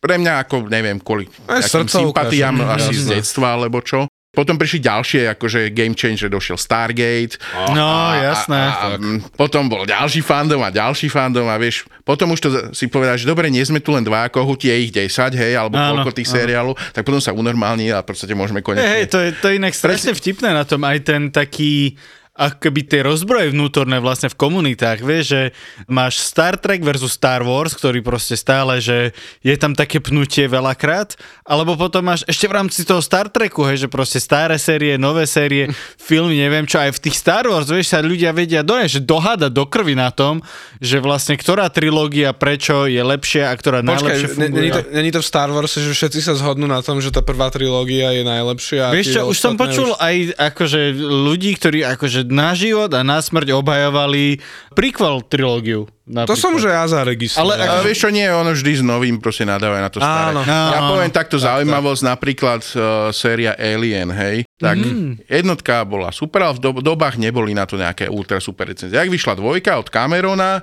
[0.00, 2.64] pre mňa ako neviem kvôli sympatiám že?
[2.76, 4.06] asi z detstva alebo čo.
[4.36, 7.40] Potom prišli ďalšie, akože Game Changer, došiel Stargate.
[7.72, 8.60] No, a, jasné.
[8.68, 8.86] A, a,
[9.32, 13.24] potom bol ďalší fandom a ďalší fandom a vieš, potom už to si povedal, že
[13.24, 16.28] dobre, nie sme tu len dva kohúti, je ich 10, hej, alebo Áno, koľko tých
[16.28, 18.84] seriálov, tak potom sa unormálni a v podstate môžeme konečne...
[18.84, 21.96] hej, to je, to je inak strašne vtipné na tom, aj ten taký
[22.36, 25.42] ako keby tie rozbroje vnútorné vlastne v komunitách, vieš, že
[25.88, 31.16] máš Star Trek versus Star Wars, ktorý proste stále, že je tam také pnutie veľakrát,
[31.48, 35.24] alebo potom máš ešte v rámci toho Star Treku, hej, že proste staré série, nové
[35.24, 35.72] série,
[36.08, 39.50] filmy, neviem čo, aj v tých Star Wars, vieš, sa ľudia vedia do, že dohádať
[39.56, 40.44] do krvi na tom,
[40.84, 44.60] že vlastne ktorá trilógia prečo je lepšia a ktorá najlepšie Počkaj, ne- funguje.
[44.60, 47.24] není to, není to v Star Wars, že všetci sa zhodnú na tom, že tá
[47.24, 48.92] prvá trilógia je najlepšia.
[48.92, 53.52] Vieš čo, už som počul aj akože ľudí, ktorí akože na život a na smrť
[53.52, 54.38] obhajovali
[54.72, 55.86] prequel trilógiu.
[56.06, 57.58] To som, že ja zaregistroval.
[57.58, 60.30] Ale A vieš čo, nie, ono vždy s novým proste nadávajú na to staré.
[60.30, 60.40] Áno.
[60.40, 60.90] Ja Áno.
[60.92, 65.18] poviem takto zaujímavosť, napríklad uh, séria Alien, hej, tak Mm.
[65.24, 68.94] jednotka bola super, ale v do- dobách neboli na to nejaké ultra super recenzie.
[68.94, 70.62] Ak vyšla dvojka od Camerona,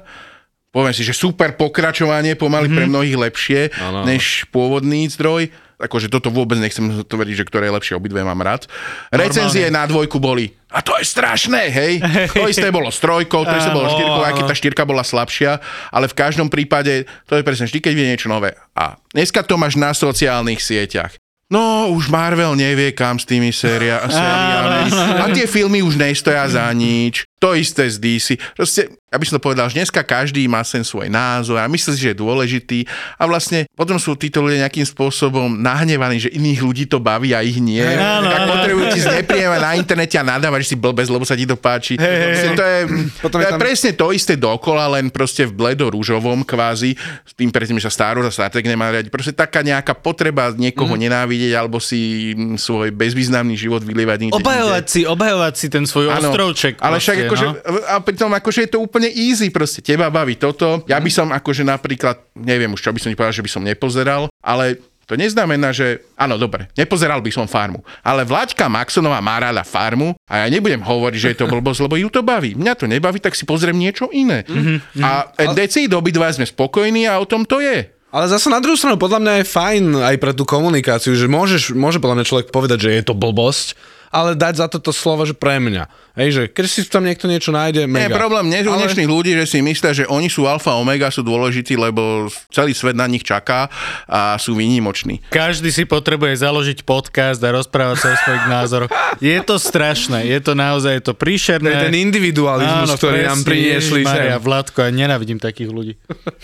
[0.69, 4.01] poviem si, že super pokračovanie, pomaly pre mnohých lepšie, Áno.
[4.03, 5.51] než pôvodný zdroj.
[5.83, 8.71] Akože toto vôbec nechcem tvrdiť, že ktoré je lepšie, obidve mám rád.
[9.11, 11.93] Recenzie na dvojku boli, a to je strašné, hej.
[12.39, 14.49] To isté bolo s trojkou, to isté bolo štyrkou, áno.
[14.49, 15.61] tá štyrka bola slabšia,
[15.93, 18.57] ale v každom prípade, to je presne vždy, keď vie niečo nové.
[18.73, 21.13] A dneska to máš na sociálnych sieťach.
[21.53, 24.01] No, už Marvel nevie kam s tými séria.
[24.01, 27.29] A tie filmy už nestoja za nič.
[27.43, 28.27] To isté z DC.
[28.55, 31.99] Proste, aby som to povedal, že dneska každý má sen svoj názor a myslí si,
[31.99, 32.87] že je dôležitý.
[33.19, 37.43] A vlastne potom sú títo ľudia nejakým spôsobom nahnevaní, že iných ľudí to baví a
[37.43, 37.83] ich nie.
[37.83, 38.51] Áno, tak áno.
[38.55, 41.99] potrebujú ti znepríjemať na internete a nadávať, že si blbec, lebo sa ti to páči.
[41.99, 42.79] Proste to je,
[43.19, 46.95] Potom to je tam- presne to isté dokola, len proste v bledo-rúžovom kvázi,
[47.27, 49.11] s tým predtým, že sa Star Wars a Star Trek nemá riadiť.
[49.11, 55.01] Proste taká nejaká potreba niekoho nenávidieť alebo si mm, svoj bezvýznamný život vylievať Obhajovať si,
[55.03, 56.79] obhajovať si ten svoj Áno, ostrovček.
[56.79, 57.81] Ale však proste, akože, no.
[57.89, 60.85] a pritom akože je to úplne easy, proste teba baví toto.
[60.85, 63.63] Ja by som akože napríklad, neviem už čo by som ti povedal, že by som
[63.65, 69.35] nepozeral, ale to neznamená, že, áno, dobre, nepozeral by som farmu, ale Vlaďka Maxonová má
[69.35, 72.55] rada farmu a ja nebudem hovoriť, že je to blbosť, lebo ju to baví.
[72.55, 74.47] Mňa to nebaví, tak si pozriem niečo iné.
[74.47, 75.03] Mm-hmm.
[75.03, 77.91] A deci obidva sme spokojní a o tom to je.
[78.13, 81.73] Ale zase na druhú stranu, podľa mňa je fajn aj pre tú komunikáciu, že môžeš,
[81.73, 83.73] môže podľa mňa človek povedať, že je to blbosť,
[84.13, 85.89] ale dať za toto slovo, že pre mňa.
[86.13, 88.13] Hej, že keď si tam niekto niečo nájde, Nie, mega.
[88.13, 91.73] problém nie Ale- dnešných ľudí, že si myslia, že oni sú alfa omega, sú dôležití,
[91.73, 93.65] lebo celý svet na nich čaká
[94.05, 95.25] a sú výnimoční.
[95.27, 98.91] Každý si potrebuje založiť podcast a rozprávať sa o svojich názoroch.
[99.17, 101.69] Je to strašné, je to naozaj je to To je príšerné.
[101.81, 104.43] ten individualizmus, ktorý nám priniesli Maria, sem.
[104.43, 105.93] Vládko, ja nenávidím takých ľudí.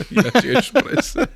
[0.09, 1.29] Ja tiež, presne.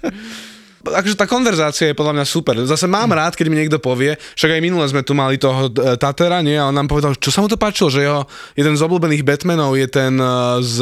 [0.83, 2.59] Takže tá konverzácia je podľa mňa super.
[2.67, 5.95] Zase mám rád, keď mi niekto povie, však aj minule sme tu mali toho e,
[5.95, 6.59] Tatera, nie?
[6.59, 8.27] A on nám povedal, čo sa mu to páčilo, že jeho
[8.59, 10.27] jeden z obľúbených Batmanov je ten e,
[10.59, 10.75] s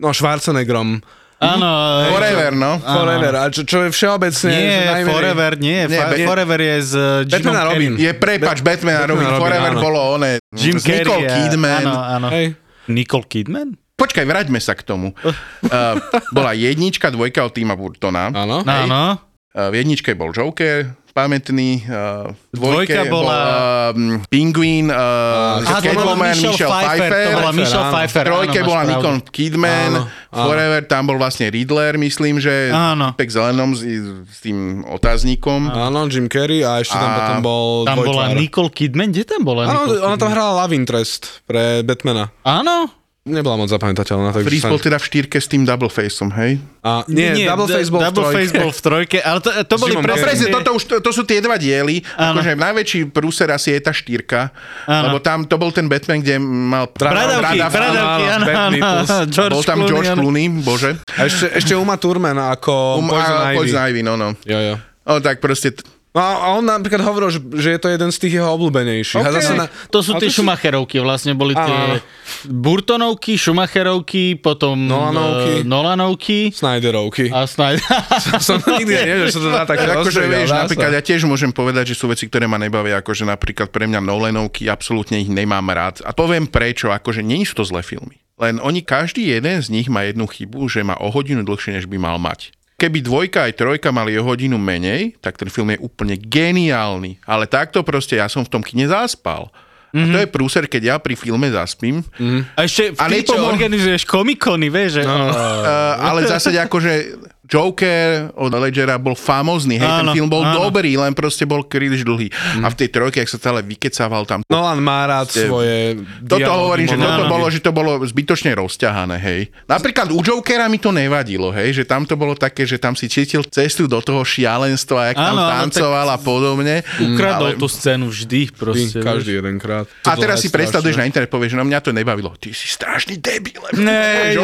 [0.00, 1.04] no, Schwarzeneggerom.
[1.36, 1.68] Áno.
[2.16, 2.80] Forever, no.
[2.80, 3.32] Forever.
[3.36, 4.48] A čo, čo je všeobecne...
[4.56, 5.80] Nie, najmenej- Forever, nie.
[5.84, 7.92] Nie, Fa- Forever je s uh, Batman a Robin.
[8.00, 9.80] Je prepač, Batman a Robin, Robin, Forever áno.
[9.84, 10.40] bolo one.
[10.56, 11.28] Jim Nicole Carrey.
[11.28, 11.84] a- Kidman.
[11.84, 12.26] Áno, áno.
[12.32, 12.56] Hej.
[12.88, 13.68] Nicole Kidman?
[13.96, 15.16] Počkaj, vráťme sa k tomu.
[15.16, 15.96] Uh,
[16.28, 18.28] bola jednička, dvojka od Tima Burtona.
[18.28, 18.60] Áno.
[18.60, 19.16] Áno.
[19.56, 21.80] Uh, v jedničke bol Joker, pamätný.
[21.80, 27.08] Uh, dvojke Dvojka bola- um, Penguin, uh, bola Catwoman, Michelle Pfeiffer.
[27.08, 27.88] To bola Pfeiffer, Michelle.
[27.88, 28.20] Pfeiffer.
[28.20, 29.32] V trojke áno, bola pravdu.
[29.32, 30.44] Kidman, Áno, áno.
[30.44, 33.16] Forever, tam bol vlastne Riddler, myslím, že Áno.
[33.16, 33.80] pek zelenom s,
[34.28, 35.72] s tým otáznikom.
[35.72, 38.36] Áno, Jim Carrey a ešte tam A potom bol Tam bola dvojtvár.
[38.36, 39.08] Nicole Kidman?
[39.08, 42.28] Kde tam bola Áno, ona tam hrala Love Interest pre Batmana.
[42.44, 42.92] Áno?
[43.26, 44.30] Nebola moc zapamätateľná.
[44.30, 44.70] Takže Freeze sa...
[44.70, 46.62] bol teda v štýrke s tým Double Faceom, hej?
[46.78, 48.34] A, nie, Double Face bol Double v.
[48.38, 50.22] Face bol v trojke, ale to, to boli Carrey.
[50.22, 52.38] presne, toto už, to, to sú tie dva diely, Áno.
[52.38, 54.54] akože najväčší prúser asi je tá štýrka,
[54.86, 55.10] Áno.
[55.10, 59.02] lebo tam to bol ten Batman, kde mal Bradavky, bradav- bradavky, áno, áno,
[59.50, 60.14] Bol tam George.
[60.14, 60.94] Clooney, bože.
[61.18, 63.56] A ešte, ešte Uma Thurman ako Um, Poison Ivy.
[63.58, 64.38] Poison Ivy, no, no.
[64.46, 64.74] Jo, jo.
[65.02, 65.82] No tak proste, t-
[66.16, 69.20] No a on napríklad hovoril, že, že je to jeden z tých jeho obľúbenejších.
[69.20, 69.36] A OK.
[69.36, 72.00] zase na, To sú tie to sú- Schumacherovky, vlastne boli tie áno.
[72.48, 75.60] Burtonovky, Schumacherovky, potom Nolanovky.
[75.60, 77.28] eh, Nolanovky Snyderovky.
[77.28, 77.84] a Snyder.
[78.40, 81.92] Som nikdy neviem, že sa to dá tak akože vieš, napríklad ja tiež môžem povedať,
[81.92, 86.00] že sú veci, ktoré ma nebavia, akože napríklad pre mňa Nolanovky, absolútne ich nemám rád.
[86.00, 88.24] A poviem prečo, akože nie sú to zlé filmy.
[88.36, 91.84] Len oni, každý jeden z nich má jednu chybu, že má o hodinu dlhšie, než
[91.84, 92.55] by mal mať.
[92.76, 97.24] Keby dvojka aj trojka mali o hodinu menej, tak ten film je úplne geniálny.
[97.24, 99.48] Ale takto proste ja som v tom kine zaspal.
[99.96, 102.04] A to je prúser, keď ja pri filme zaspím.
[102.52, 105.02] A ešte v A tých, čo nepomohol- organizuješ komikony, vieš, že...
[105.08, 105.32] No.
[105.32, 107.16] Uh, ale zásade akože
[107.50, 110.70] Joker od Ledgera bol famózny, hej, Áno, ten film bol áno.
[110.70, 112.30] dobrý, len proste bol príliš dlhý.
[112.62, 114.46] A v tej trojke, ak sa celé vykecával tam...
[114.46, 119.16] Nolan má rád Ste- svoje Toto hovorím, že toto bolo, že to bolo zbytočne rozťahané,
[119.18, 119.40] hej.
[119.66, 123.10] Napríklad u Jokera mi to nevadilo, hej, že tam to bolo také, že tam si
[123.10, 126.84] cítil cestu do toho šialenstva, jak tam Áno, áno, tancoval a podobne.
[127.02, 128.98] Ukradol Ale- tú scénu vždy, Vždy, proste.
[129.00, 129.86] Každý jedenkrát.
[130.04, 132.34] A teraz si predstavuješ na internet, povieš, že no mňa to nebavilo.
[132.36, 133.62] Ty si strašný debil.
[133.72, 134.42] Ja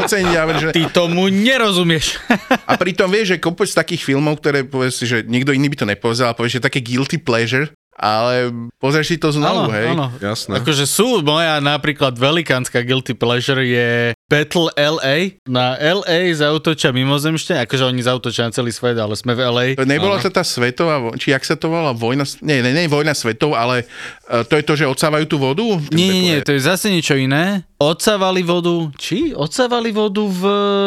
[0.63, 0.69] že...
[0.73, 2.17] Ty tomu nerozumieš.
[2.65, 5.87] A pritom vieš, že kopec takých filmov, ktoré povieš si, že niekto iný by to
[5.89, 9.87] nepovedal, a povieš, že také guilty pleasure, ale pozrieš si to znovu, Áno, hej.
[9.93, 10.07] áno.
[10.17, 10.59] Jasné.
[10.61, 15.37] Akože sú, moja napríklad velikánska guilty pleasure je Battle LA.
[15.45, 19.67] Na LA zautočia mimozemšte, akože oni zautočia na celý svet, ale sme v LA.
[19.85, 23.53] Nebola to tá svetová, či jak sa to volá, vojna, nie, nie, nie vojna svetov,
[23.53, 23.85] ale
[24.33, 25.63] uh, to je to, že odsávajú tú vodu?
[25.93, 27.69] Nie, nie, nie, to je zase niečo iné.
[27.83, 29.35] Odsávali vodu, či?
[29.35, 30.43] Odsávali vodu v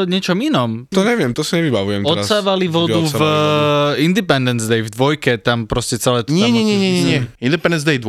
[0.07, 0.87] niečom inom.
[0.95, 2.23] To neviem, to si nevybavujem teraz.
[2.23, 3.99] Odsávali vodu v vodu.
[3.99, 7.19] Independence Day v dvojke, tam proste celé to Nie, tam nie, nie, nie, nie.
[7.43, 8.07] Independence Day 2,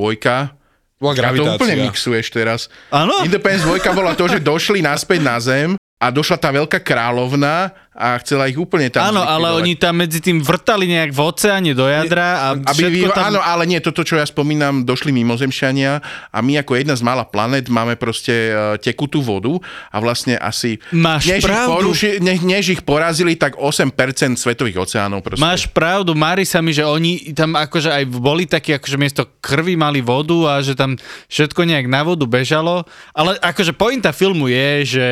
[0.96, 1.56] Bola a to gravitácia.
[1.58, 2.60] úplne mixuješ teraz.
[2.88, 3.12] Áno?
[3.26, 8.20] Independence 2 bola to, že došli naspäť na zem a došla tá veľká kráľovna a
[8.20, 11.88] chcela ich úplne tam Áno, ale oni tam medzi tým vrtali nejak v oceáne do
[11.88, 13.32] jadra a Aby všetko tam...
[13.32, 17.24] Áno, ale nie, toto, čo ja spomínam, došli mimozemšťania a my ako jedna z mála
[17.24, 19.56] planet máme proste uh, tekutú vodu
[19.88, 20.76] a vlastne asi...
[20.92, 21.72] Máš než Ich pravdu.
[21.72, 25.40] poruši, ne, než ich porazili, tak 8% svetových oceánov proste.
[25.40, 29.72] Máš pravdu, mári sa mi, že oni tam akože aj boli takí, akože miesto krvi
[29.78, 31.00] mali vodu a že tam
[31.32, 32.84] všetko nejak na vodu bežalo,
[33.16, 35.06] ale akože pointa filmu je, že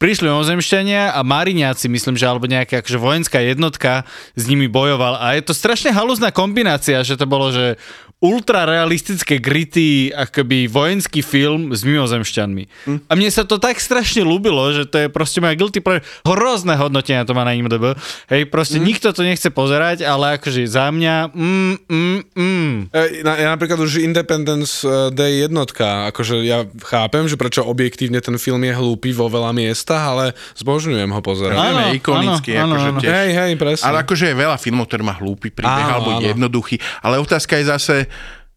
[0.00, 4.06] prišli ozemšťania a Mariňáci, myslím, že alebo nejaká akože vojenská jednotka
[4.38, 7.74] s nimi bojoval a je to strašne halúzna kombinácia, že to bolo, že
[8.22, 12.64] ultra realistické gritty, akoby vojenský film s mimozemšťanmi.
[12.86, 12.98] Hm.
[13.10, 16.06] A mne sa to tak strašne ľúbilo, že to je proste moja guilty pleasure.
[16.22, 17.98] Hrozné hodnotenia to má na IMDb.
[18.30, 18.86] Hej, proste Hm.
[18.86, 22.51] nikto to nechce pozerať, ale akože za mňa mm, mm, mm.
[22.92, 28.36] E, ja napríklad už Independence eh, Day jednotka, akože ja chápem, že prečo objektívne ten
[28.36, 31.56] film je hlúpy vo veľa miestach, ale zbožňujem ho pozerať.
[31.56, 33.00] Áno, Vieme, ikonický, áno, akože áno.
[33.00, 33.12] tiež.
[33.16, 33.84] Hej, hej, presne.
[33.88, 36.28] Ale akože je veľa filmov, ktoré má hlúpy príbeh Áno, alebo áno.
[36.28, 36.76] jednoduchý.
[37.00, 37.96] Ale otázka je zase,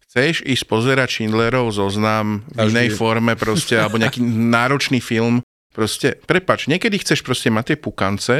[0.04, 4.20] chceš ísť pozerať Schindlerov zoznam v inej forme proste, alebo nejaký
[4.56, 5.40] náročný film,
[5.76, 8.36] Proste, prepač, niekedy chceš proste mať tie pukance,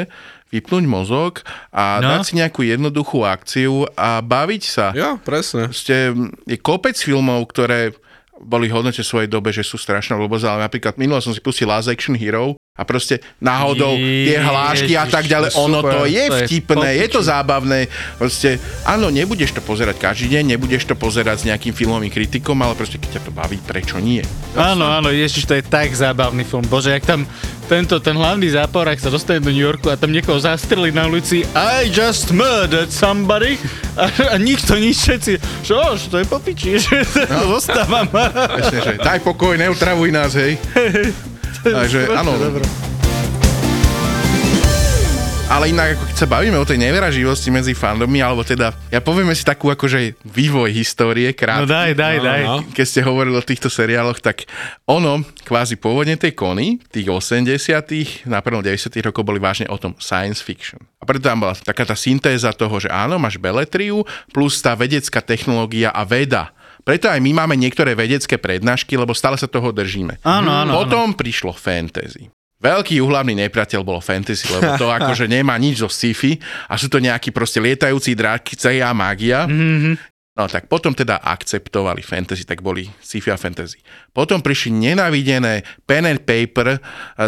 [0.48, 2.16] vypnúť mozog a No.
[2.16, 4.96] dať si nejakú jednoduchú akciu a baviť sa.
[4.96, 5.68] Jo, presne.
[5.68, 6.16] Proste
[6.48, 7.92] je kopec filmov, ktoré
[8.36, 11.88] boli hodnote svojej dobe, že sú strašná blbosť, ale napríklad minule som si pustil Last
[11.88, 16.88] Action Hero a proste náhodou tie hlášky a tak ďalej, ono to je to vtipné,
[17.00, 17.88] je to zábavné,
[18.20, 22.76] proste áno, nebudeš to pozerať každý deň, nebudeš to pozerať s nejakým filmovým kritikom, ale
[22.76, 24.20] proste keď ťa to baví, prečo nie?
[24.52, 26.68] Áno, áno, ježiš, to je tak zábavný film.
[26.68, 27.24] Bože, jak tam
[27.66, 31.42] tento, ten hlavný záporák sa dostane do New Yorku a tam niekoho zastrelí na ulici
[31.56, 33.58] I just murdered somebody
[33.98, 35.32] a, a nikto nič, všetci,
[35.66, 38.06] čo, že to je popiči, že to zostávam.
[38.06, 40.60] Presne, že daj pokoj, neutravuj nás, hej.
[41.78, 42.32] Takže áno.
[45.46, 49.30] Ale inak, ako keď sa bavíme o tej neveraživosti medzi fandommi, alebo teda, ja povieme
[49.30, 51.62] si takú akože vývoj histórie krátky.
[51.62, 52.42] No daj, daj, daj.
[52.42, 52.56] no.
[52.74, 54.42] Keď ste hovorili o týchto seriáloch, tak
[54.90, 59.94] ono, kvázi pôvodne tej kony, tých 80 na prvom 90 rokov boli vážne o tom
[60.02, 60.82] science fiction.
[60.98, 64.02] A preto tam bola taká tá syntéza toho, že áno, máš beletriu,
[64.34, 66.55] plus tá vedecká technológia a veda.
[66.86, 70.22] Preto aj my máme niektoré vedecké prednášky, lebo stále sa toho držíme.
[70.22, 72.30] Áno, áno, Potom prišlo fantasy.
[72.56, 76.38] Veľký uhlavný nepriateľ bolo fantasy, lebo to akože nemá nič zo sci-fi
[76.70, 79.50] a sú to nejakí proste lietajúci dráky a mágia.
[79.50, 80.15] Mm-hmm.
[80.36, 83.80] No tak potom teda akceptovali fantasy, tak boli sci-fi a fantasy.
[84.12, 86.80] Potom prišli nenavidené pen and paper, eh,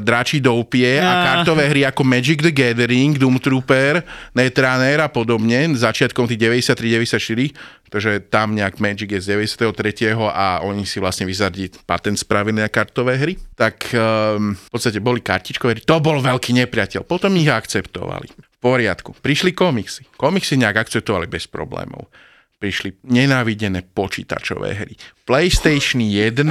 [0.05, 4.05] dračí doupie a kartové hry ako Magic the Gathering, Doom Trooper,
[4.37, 7.57] Netrunner a podobne, začiatkom tých 93-94,
[7.89, 10.13] pretože tam nejak Magic je z 93.
[10.29, 13.41] a oni si vlastne vyzardí patent spravili na kartové hry.
[13.57, 15.83] Tak um, v podstate boli kartičkové hry.
[15.89, 17.09] To bol veľký nepriateľ.
[17.09, 18.29] Potom ich akceptovali.
[18.37, 19.17] V poriadku.
[19.17, 20.05] Prišli komiksy.
[20.21, 22.13] Komiksy nejak akceptovali bez problémov
[22.59, 24.95] prišli nenávidené počítačové hry.
[25.23, 26.43] PlayStation 1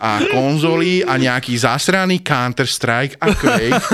[0.00, 3.84] a konzoly a nejaký zasraný Counter-Strike a Quake.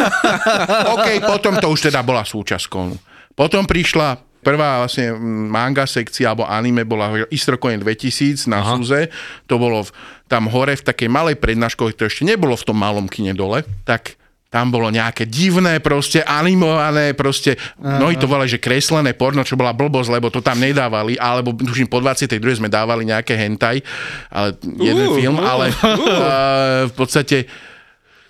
[0.95, 2.95] OK, potom to už teda bola súčasť konu.
[3.35, 5.19] Potom prišla prvá vlastne
[5.51, 9.11] manga sekcia alebo anime bola Istrocoin 2000 na Suze.
[9.51, 9.91] To bolo v,
[10.31, 14.15] tam hore v takej malej prednáške, to ešte nebolo v tom malom kine dole, tak
[14.57, 19.77] tam bolo nejaké divné, proste animované, proste, mnohí to volali, že kreslené porno, čo bola
[19.77, 22.41] blbosť, lebo to tam nedávali, alebo tuším po 22.
[22.57, 23.85] sme dávali nejaké hentai,
[24.33, 27.45] ale jeden Uh, film, uh, ale uh, v podstate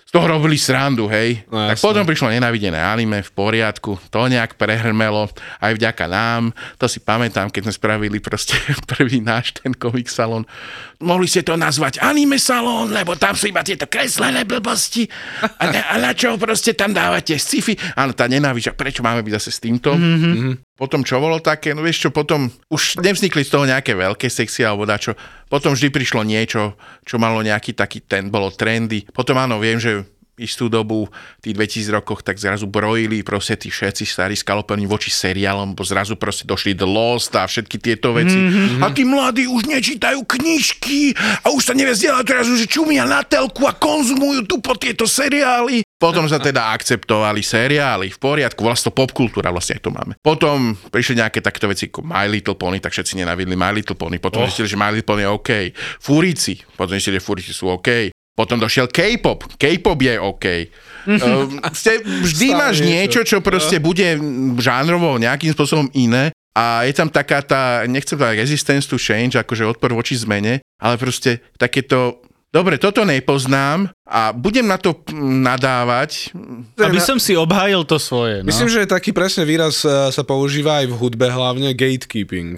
[0.06, 1.46] z toho robili srandu, hej.
[1.50, 5.30] No, tak potom prišlo nenavidené anime v poriadku, to nejak prehrmelo,
[5.62, 8.58] aj vďaka nám, to si pamätám, keď sme spravili proste
[8.98, 10.42] prvý náš ten komik salón.
[10.96, 15.04] Mohli ste to nazvať anime salón, lebo tam sú iba tieto kreslené blbosti
[15.60, 17.76] a, na, a na čo proste tam dávate sci-fi.
[18.00, 19.92] Áno, tá nenávisť, prečo máme byť zase s týmto?
[19.92, 20.76] Mm-hmm.
[20.76, 24.64] Potom čo bolo také, no vieš čo, potom už nevznikli z toho nejaké veľké sekcie
[24.64, 25.12] alebo dačo.
[25.52, 29.04] Potom vždy prišlo niečo, čo malo nejaký taký, ten bolo trendy.
[29.08, 31.08] Potom áno, viem, že istú dobu,
[31.40, 31.54] v tých
[31.88, 36.44] 2000 rokoch, tak zrazu brojili proste tí všetci starí skalopení voči seriálom, bo zrazu proste
[36.44, 38.36] došli The Lost a všetky tieto veci.
[38.36, 38.84] Mm-hmm.
[38.84, 43.24] A tí mladí už nečítajú knižky a už sa nevie zdieľať, teraz už čumia na
[43.24, 45.82] telku a konzumujú tu po tieto seriály.
[45.96, 50.12] Potom sa teda akceptovali seriály, v poriadku, vlastne popkultúra, vlastne aj to máme.
[50.20, 54.20] Potom prišli nejaké takéto veci ako My Little Pony, tak všetci nenavidli My Little Pony.
[54.20, 54.46] Potom oh.
[54.46, 55.50] zistili, že My Little Pony je OK.
[56.04, 58.12] Fúrici, potom zistili, že Fúrici sú OK.
[58.36, 59.48] Potom došiel K-pop.
[59.56, 60.46] K-pop je OK.
[61.08, 64.04] Um, ste, vždy Stále máš niečo, čo proste bude
[64.60, 66.36] žánrovo nejakým spôsobom iné.
[66.56, 70.94] A je tam taká tá, nechcem povedať resistance to change, akože odpor voči zmene, ale
[70.96, 72.20] proste takéto
[72.56, 76.32] Dobre, toto nepoznám a budem na to nadávať.
[76.80, 78.40] Aby som si obhájil to svoje.
[78.40, 78.48] No.
[78.48, 82.56] Myslím, že taký presne výraz eh, sa používa aj v hudbe hlavne gatekeeping.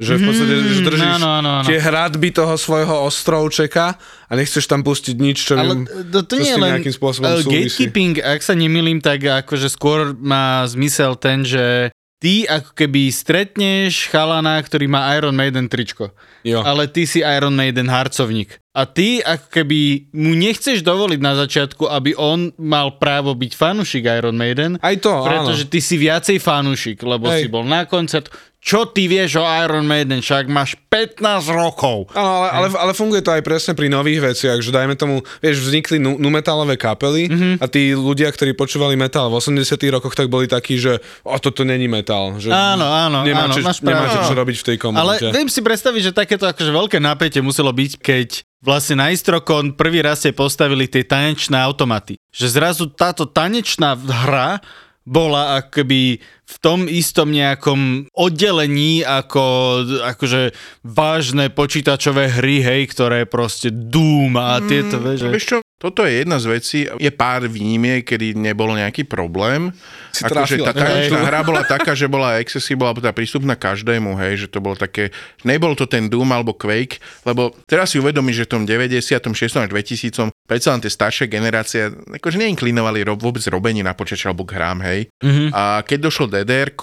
[0.00, 1.68] Že v podstate, že držíš áno, áno, áno.
[1.68, 6.40] tie hradby toho svojho ostrovčeka a nechceš tam pustiť nič, čo, Ale im, to, to
[6.40, 7.52] čo nie s je len nejakým spôsobom súvisí.
[7.52, 14.08] gatekeeping, ak sa nemýlim, tak akože skôr má zmysel ten, že ty ako keby stretneš
[14.08, 16.16] chalana, ktorý má Iron Maiden tričko.
[16.48, 16.64] Jo.
[16.64, 18.56] Ale ty si Iron Maiden harcovník.
[18.72, 19.80] A ty ako keby
[20.12, 24.78] mu nechceš dovoliť na začiatku, aby on mal právo byť fanúšik Iron Maiden.
[24.78, 25.70] Aj to, Pretože áno.
[25.70, 27.36] ty si viacej fanúšik, lebo Hej.
[27.36, 28.30] si bol na koncert.
[28.56, 30.20] Čo ty vieš o Iron Maiden?
[30.20, 31.18] Však máš 15
[31.50, 32.12] rokov.
[32.12, 35.64] Áno, ale, ale, ale funguje to aj presne pri nových veciach, že dajme tomu, vieš,
[35.64, 37.32] vznikli nu, nu metalové kapely Mhm.
[37.32, 37.54] mm-hmm.
[37.56, 41.64] a tí ľudia, ktorí počúvali metal v 80 rokoch, tak boli takí, že o, toto
[41.64, 42.36] není metal.
[42.36, 43.96] Že Áno, áno, nemáte, áno, máš pravdu.
[43.98, 44.84] nemáte čo robiť v tej Ale
[45.18, 45.26] komunite.
[45.32, 48.28] viem si predstaviť, že takéto akože veľké napätie muselo byť, keď
[48.60, 52.20] vlastne na Istrokon prvý raz ste postavili tie tanečné automaty.
[52.30, 54.60] Že zrazu táto tanečná hra
[55.10, 59.42] bola akoby v tom istom nejakom oddelení ako
[60.02, 60.50] akože
[60.82, 66.20] vážne počítačové hry, hej, ktoré proste Doom a tieto, vieš, že- Vieš čo, toto je
[66.20, 69.70] jedna z vecí, je pár výnimiek, kedy nebolo nejaký problém.
[70.10, 74.18] Si Akože tá, tá, tá hra bola taká, že bola accessible, alebo teda prístupná každému,
[74.18, 78.42] hej, že to bolo také, nebol to ten Doom alebo Quake, lebo teraz si uvedomíš,
[78.42, 79.22] že v tom 96.
[79.56, 84.42] až 2000 predsa len tie staršie generácie akože neinklinovali ro- vôbec robenie na počítač alebo
[84.42, 85.06] k hrám, hej.
[85.22, 85.54] Mhm.
[85.54, 86.74] A keď došlo ddr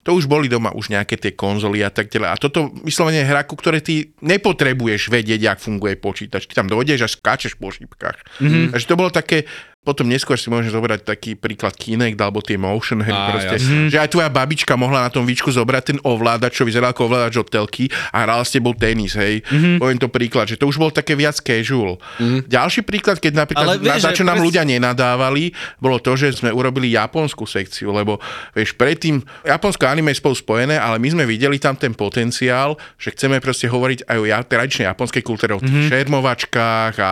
[0.00, 2.28] to už boli doma už nejaké tie konzoly a tak ďalej.
[2.32, 3.94] A toto vyslovene hra, ku ktorej ty
[4.24, 6.48] nepotrebuješ vedieť, jak funguje počítač.
[6.48, 8.16] Ty tam dojdeš a skáčeš po šípkach.
[8.40, 8.72] Mm-hmm.
[8.72, 9.44] Takže to bolo také,
[9.80, 13.88] potom neskôr si môžeš zobrať taký príklad Kinect alebo tie motion hry, Á, proste, jasne.
[13.88, 17.40] že aj tvoja babička mohla na tom výčku zobrať ten ovládač, čo vyzeral ako ovládač
[17.40, 19.40] od telky a hral s tebou tenis, hej.
[19.40, 19.80] Mm-hmm.
[19.80, 21.96] Poviem to príklad, že to už bol také viac casual.
[22.20, 22.40] Mm-hmm.
[22.52, 26.12] Ďalší príklad, keď napríklad, Ale vieš, na, že čo nám pres- ľudia nenadávali, bolo to,
[26.12, 28.20] že sme urobili japonskú sekciu, lebo
[28.52, 32.76] vieš, predtým Japonsko a anime je spolu spojené, ale my sme videli tam ten potenciál,
[33.00, 35.88] že chceme proste hovoriť aj o ja, tradičnej japonskej kultúre, o tých mm-hmm.
[35.88, 37.10] šermovačkách a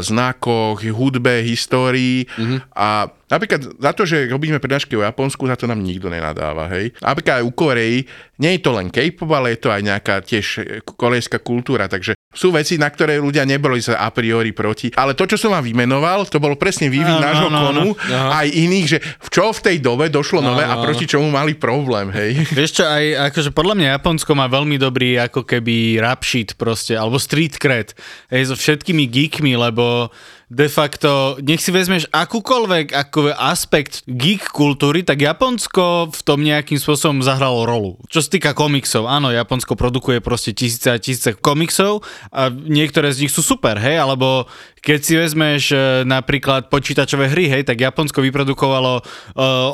[0.00, 2.60] znakoch, hudbe, histórii mm-hmm.
[2.76, 6.92] a napríklad za to, že robíme prednášky o Japonsku, za to nám nikto nenadáva, hej.
[7.00, 7.94] Napríklad aj u Korei,
[8.38, 12.14] nie je to len K-pop, ale je to aj nejaká tiež e, korejská kultúra, takže
[12.28, 14.92] sú veci, na ktoré ľudia neboli sa a priori proti.
[14.94, 18.30] Ale to, čo som vám vymenoval, to bolo presne vývin Áno, nášho áno, konu, áno.
[18.36, 21.56] aj iných, že v čo v tej dobe došlo nové a Áno, proti čomu mali
[21.56, 22.44] problém, hej.
[22.58, 26.94] Vieš čo, aj akože podľa mňa Japonsko má veľmi dobrý ako keby rap sheet proste,
[26.94, 27.96] alebo street cred,
[28.30, 30.12] hej, so všetkými geekmi, lebo
[30.48, 36.80] de facto, nech si vezmeš akúkoľvek ako aspekt geek kultúry, tak Japonsko v tom nejakým
[36.80, 38.00] spôsobom zahralo rolu.
[38.08, 42.00] Čo sa týka komiksov, áno, Japonsko produkuje proste tisíce a tisíce komiksov
[42.32, 44.48] a niektoré z nich sú super, hej, alebo
[44.80, 45.76] keď si vezmeš e,
[46.08, 49.04] napríklad počítačové hry, hej, tak Japonsko vyprodukovalo uh,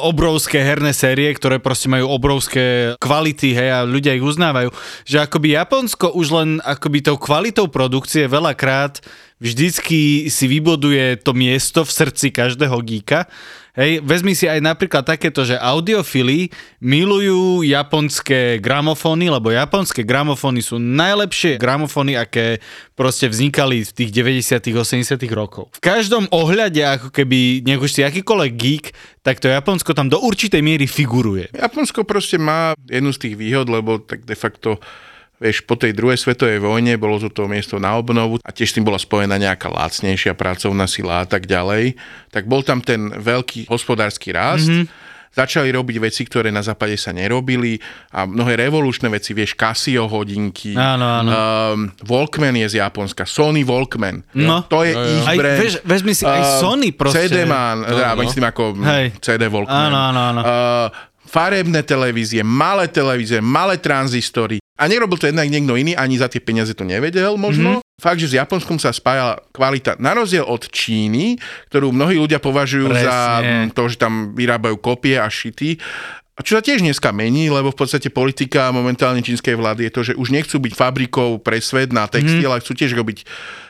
[0.02, 4.72] obrovské herné série, ktoré proste majú obrovské kvality, hej, a ľudia ich uznávajú.
[5.06, 9.04] Že akoby Japonsko už len akoby tou kvalitou produkcie veľakrát
[9.43, 13.26] vždycky si vyboduje to miesto v srdci každého geeka.
[13.74, 16.47] Hej, vezmi si aj napríklad takéto, že audiofily
[16.78, 22.62] milujú japonské gramofóny, lebo japonské gramofóny sú najlepšie gramofóny, aké
[22.95, 25.74] proste vznikali v tých 90 80 rokov.
[25.74, 28.95] V každom ohľade, ako keby nech už si akýkoľvek geek,
[29.26, 31.51] tak to Japonsko tam do určitej miery figuruje.
[31.51, 34.78] Japonsko proste má jednu z tých výhod, lebo tak de facto
[35.45, 38.74] Vieš, po tej druhej svetovej vojne bolo to to miesto na obnovu a tiež s
[38.74, 42.01] tým bola spojená nejaká lacnejšia pracovná sila a tak ďalej.
[42.32, 44.72] Tak bol tam ten veľký hospodársky rast.
[44.72, 45.12] Mm-hmm.
[45.34, 47.76] Začali robiť veci, ktoré na západe sa nerobili
[48.09, 51.28] a mnohé revolučné veci, vieš, Casio hodinky, Áno, áno.
[51.28, 54.62] Um, Walkman je z Japonska, Sony Walkman, No.
[54.64, 55.59] to je ich Aj, brand.
[55.84, 57.26] vezmi si, aj Um, Sony proste.
[57.26, 58.22] CD-man, no, no.
[58.22, 59.18] myslím ako Hej.
[59.18, 59.90] CD Walkman.
[59.90, 60.40] Áno, áno, áno.
[60.40, 60.86] Uh,
[61.26, 64.63] farebné televízie, malé televízie, malé tranzistory.
[64.74, 67.78] A nerobil to jednak niekto iný, ani za tie peniaze to nevedel možno.
[67.78, 68.02] Mm-hmm.
[68.02, 71.38] Fakt, že s Japonskom sa spájala kvalita, na rozdiel od Číny,
[71.70, 73.06] ktorú mnohí ľudia považujú Presne.
[73.06, 75.78] za mm, to, že tam vyrábajú kopie a šity.
[76.34, 80.02] A čo sa tiež dneska mení, lebo v podstate politika momentálne čínskej vlády je to,
[80.10, 83.22] že už nechcú byť fabrikou pre svet na textil, ale chcú tiež robiť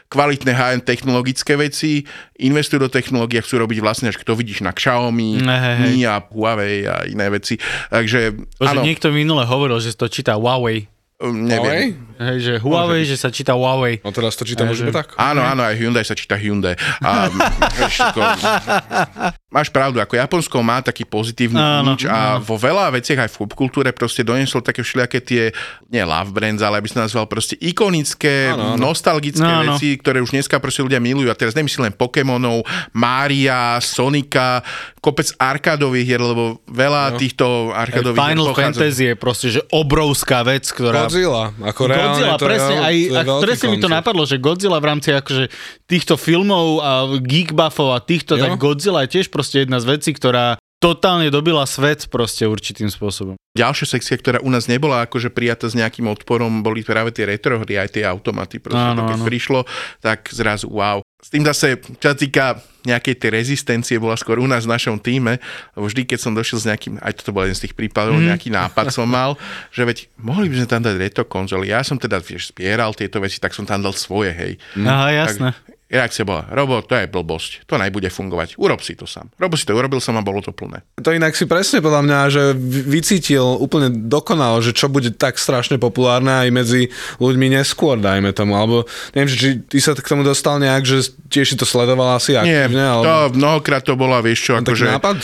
[0.09, 2.09] kvalitné high-end technologické veci,
[2.41, 5.87] investujú do technológie, chcú robiť vlastne, až to vidíš na Xiaomi, Ne, hej, hej.
[5.91, 7.59] Mi a Huawei a iné veci.
[7.93, 10.94] Takže Bože, áno, niekto minule hovoril, že to číta Huawei.
[11.21, 12.01] Um, neviem.
[12.15, 13.99] Hej, že Huawei, že sa číta Huawei.
[14.01, 15.19] No teraz to čítam už tak.
[15.19, 16.79] Áno, áno, aj Hyundai sa číta Hyundai.
[17.03, 17.29] A,
[19.55, 23.37] máš pravdu, ako Japonsko má taký pozitívny Áno, nič a vo veľa veciach aj v
[23.39, 25.55] popkultúre proste donieslo také všelijaké tie,
[25.87, 28.83] nie love brands, ale aby som nazval proste ikonické, Áno, áno.
[28.83, 29.79] nostalgické Áno.
[29.79, 31.31] veci, ktoré už dneska proste ľudia milujú.
[31.31, 34.67] A teraz nemyslím len Pokémonov, Mária, Sonika,
[34.99, 40.43] kopec arkádových hier, lebo veľa týchto arkádových hier Final pochádza- Fantasy je proste, že obrovská
[40.43, 41.07] vec, ktorá...
[41.07, 44.23] Godzilla, ako reálne Godzilla, to presne, aj, to je ak, veľký presne mi to napadlo,
[44.25, 45.45] že Godzilla v rámci akože
[45.85, 46.91] týchto filmov a
[47.21, 48.43] geek buffov a týchto, Jo.
[48.43, 53.41] tak Godzilla je tiež proste jedna z vecí, ktorá totálne dobila svet proste určitým spôsobom.
[53.57, 57.57] Ďalšia sekcia, ktorá u nás nebola akože prijata s nejakým odporom, boli práve tie retro
[57.63, 58.61] hry, aj tie automaty.
[58.61, 59.25] Proste Áno, to, keď áno.
[59.25, 59.61] prišlo,
[60.05, 61.01] tak zrazu wow.
[61.25, 65.01] S tým zase, čo sa týka nejakej tej rezistencie, bola skôr u nás v našom
[65.01, 65.41] týme,
[65.73, 68.29] lebo vždy, keď som došiel s nejakým, aj toto bol jeden z tých prípadov, mm.
[68.29, 69.41] nejaký nápad som mal,
[69.73, 71.73] že veď mohli by sme tam dať retro konzoly.
[71.73, 74.53] Ja som teda, vieš, zbieral tieto veci, tak som tam dal svoje, hej.
[74.77, 75.57] Aha, jasné.
[75.95, 79.31] Reakcia bola, Robo, to je blbosť, to nebude fungovať, urob si to sám.
[79.39, 80.83] Robo si to, urobil som a bolo to plné.
[80.99, 85.39] To inak si presne podľa mňa, že vy- vycítil úplne dokonalo, že čo bude tak
[85.39, 86.91] strašne populárne aj medzi
[87.23, 88.59] ľuďmi neskôr, dajme tomu.
[88.59, 92.19] Alebo neviem, že či ty sa k tomu dostal nejak, že tiež si to sledoval
[92.19, 94.99] asi Nie, aktívne, alebo to mnohokrát to bola, vieš čo, akože...
[94.99, 95.19] nápad?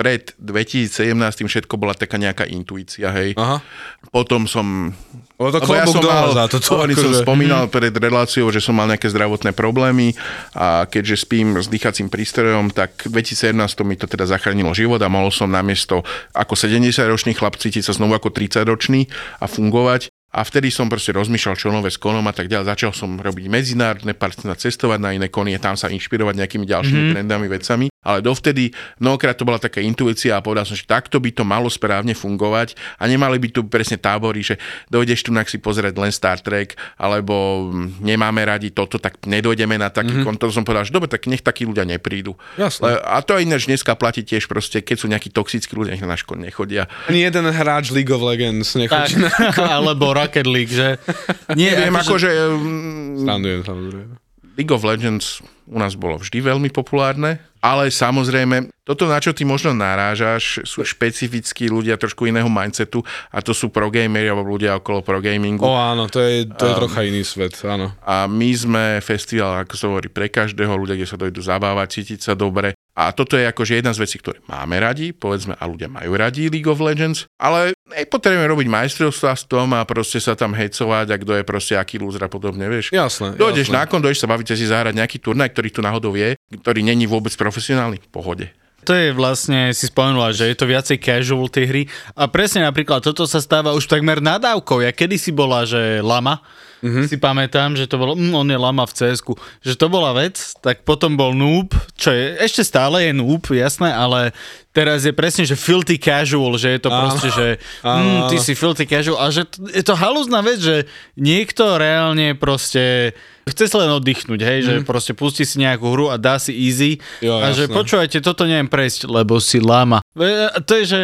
[0.00, 1.12] pred 2017
[1.44, 3.36] všetko bola taká nejaká intuícia, hej.
[3.36, 3.60] Aha.
[4.08, 4.96] Potom som...
[5.40, 7.24] Bolo to lebo ja som mal, za hovorím, som akože.
[7.24, 10.12] spomínal pred reláciou, že som mal nejaké zdravotné problémy
[10.52, 13.56] a keďže spím s dýchacím prístrojom, tak v 2017
[13.88, 16.04] mi to teda zachránilo život a mohol som namiesto
[16.36, 19.08] ako 70-ročný chlap cítiť sa znovu ako 30-ročný
[19.40, 20.12] a fungovať.
[20.30, 22.70] A vtedy som proste rozmýšľal, čo nové s konom a tak ďalej.
[22.70, 27.14] Začal som robiť medzinárodné partnerstva, cestovať na iné konie, tam sa inšpirovať nejakými ďalšími mm-hmm.
[27.18, 27.86] trendami, vecami.
[28.00, 31.68] Ale dovtedy mnohokrát to bola taká intuícia a povedal som, že takto by to malo
[31.68, 34.56] správne fungovať a nemali by tu presne tábory, že
[34.88, 39.92] dojdeš tu si pozrieť len Star Trek, alebo mm, nemáme radi toto, tak nedojdeme na
[39.92, 40.24] taký mm-hmm.
[40.24, 40.48] konto.
[40.48, 42.40] Som povedal, že dobre, tak nech takí ľudia neprídu.
[42.56, 42.96] Jasné.
[42.96, 46.16] Le- A to ináč dneska platí tiež proste, keď sú nejakí toxickí ľudia, nech na
[46.16, 46.88] školu nechodia.
[47.04, 49.28] Ani jeden hráč League of Legends Tak, nechodí na...
[49.76, 51.00] alebo Rocket League, že...
[51.58, 54.14] Nie, Neviem, akože- akože mm, Srandujem, samozrejme.
[54.58, 55.40] League of Legends
[55.70, 60.82] u nás bolo vždy veľmi populárne, ale samozrejme, toto, na čo ty možno narážaš, sú
[60.82, 65.62] špecifickí ľudia trošku iného mindsetu a to sú pro gamery alebo ľudia okolo pro gamingu.
[65.62, 67.94] O áno, to je, to je trocha iný svet, áno.
[68.02, 72.20] A my sme festival, ako sa hovorí, pre každého ľudia, kde sa dojdu zabávať, cítiť
[72.20, 72.74] sa dobre.
[72.98, 76.50] A toto je akože jedna z vecí, ktoré máme radi, povedzme, a ľudia majú radi
[76.50, 81.16] League of Legends, ale nepotrebujeme robiť majstrovstvá s tom a proste sa tam hecovať a
[81.18, 82.94] kto je proste aký lúzer a podobne, vieš.
[82.94, 83.76] Jasné, Dojdeš jasné.
[83.76, 87.04] na kon, dojdeš sa bavíte si zahrať nejaký turnaj, ktorý tu náhodou je, ktorý není
[87.04, 88.46] vôbec profesionálny, v pohode.
[88.88, 91.82] To je vlastne, si spomenula, že je to viacej casual tie hry.
[92.16, 94.80] A presne napríklad toto sa stáva už takmer nadávkou.
[94.80, 96.40] Ja kedysi bola, že lama,
[96.80, 97.04] mm-hmm.
[97.06, 99.20] si pamätám, že to bolo, mm, on je lama v cs
[99.60, 103.92] že to bola vec, tak potom bol noob, čo je, ešte stále je noob, jasné,
[103.92, 104.32] ale
[104.70, 106.98] teraz je presne, že filthy casual, že je to Áno.
[107.04, 107.46] proste, že
[107.80, 108.44] Áno, mm, ty áno.
[108.44, 113.12] si filthy casual a že je to halúzna vec, že niekto reálne proste
[113.42, 117.02] chce sa len oddychnúť, hej, že proste pustí si nejakú hru a dá si easy
[117.18, 117.18] Mhm.
[117.20, 117.74] Jo, a že jasné.
[117.74, 119.98] počúvajte, toto neviem prejsť, lebo si lama.
[120.12, 121.00] E, To je, že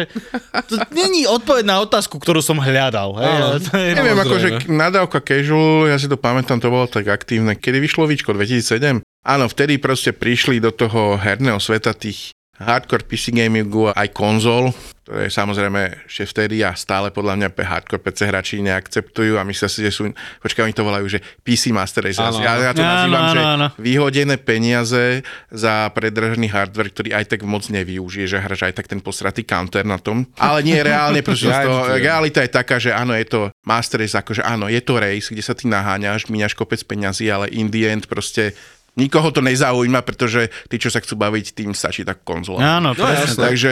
[0.65, 3.13] to není odpoveď na otázku, ktorú som hľadal.
[3.15, 3.47] Hej, Áno.
[3.59, 7.53] to je, Neviem, akože nadávka casual, ja si to pamätám, to bolo tak aktívne.
[7.53, 8.31] Kedy vyšlo Víčko?
[8.31, 9.03] 2007?
[9.21, 14.73] Áno, vtedy proste prišli do toho herného sveta tých hardcore PC gamingu aj konzol,
[15.05, 19.79] ktoré samozrejme ešte vtedy a stále podľa mňa hardcore PC hráči neakceptujú a myslia si,
[19.79, 20.11] že sú,
[20.43, 22.19] počkaj, oni to volajú, že PC Master Race.
[22.19, 22.27] Ja,
[22.59, 23.67] ja to nazývam, Áno, že áno, áno.
[23.79, 28.99] vyhodené peniaze za predražený hardware, ktorý aj tak moc nevyužije, že hráš aj tak ten
[28.99, 30.27] posratý counter na tom.
[30.35, 31.63] Ale nie reálne, pretože Ja
[31.95, 35.45] realita je taká, že áno, je to Master Race, akože áno, je to race, kde
[35.45, 38.51] sa ty naháňaš, míňaš kopec peňazí, ale in the end proste
[38.97, 42.59] nikoho to nezaujíma, pretože tí, čo sa chcú baviť, tým stačí tak konzola.
[42.75, 43.23] Áno, No, presne.
[43.29, 43.41] jasné.
[43.45, 43.71] Takže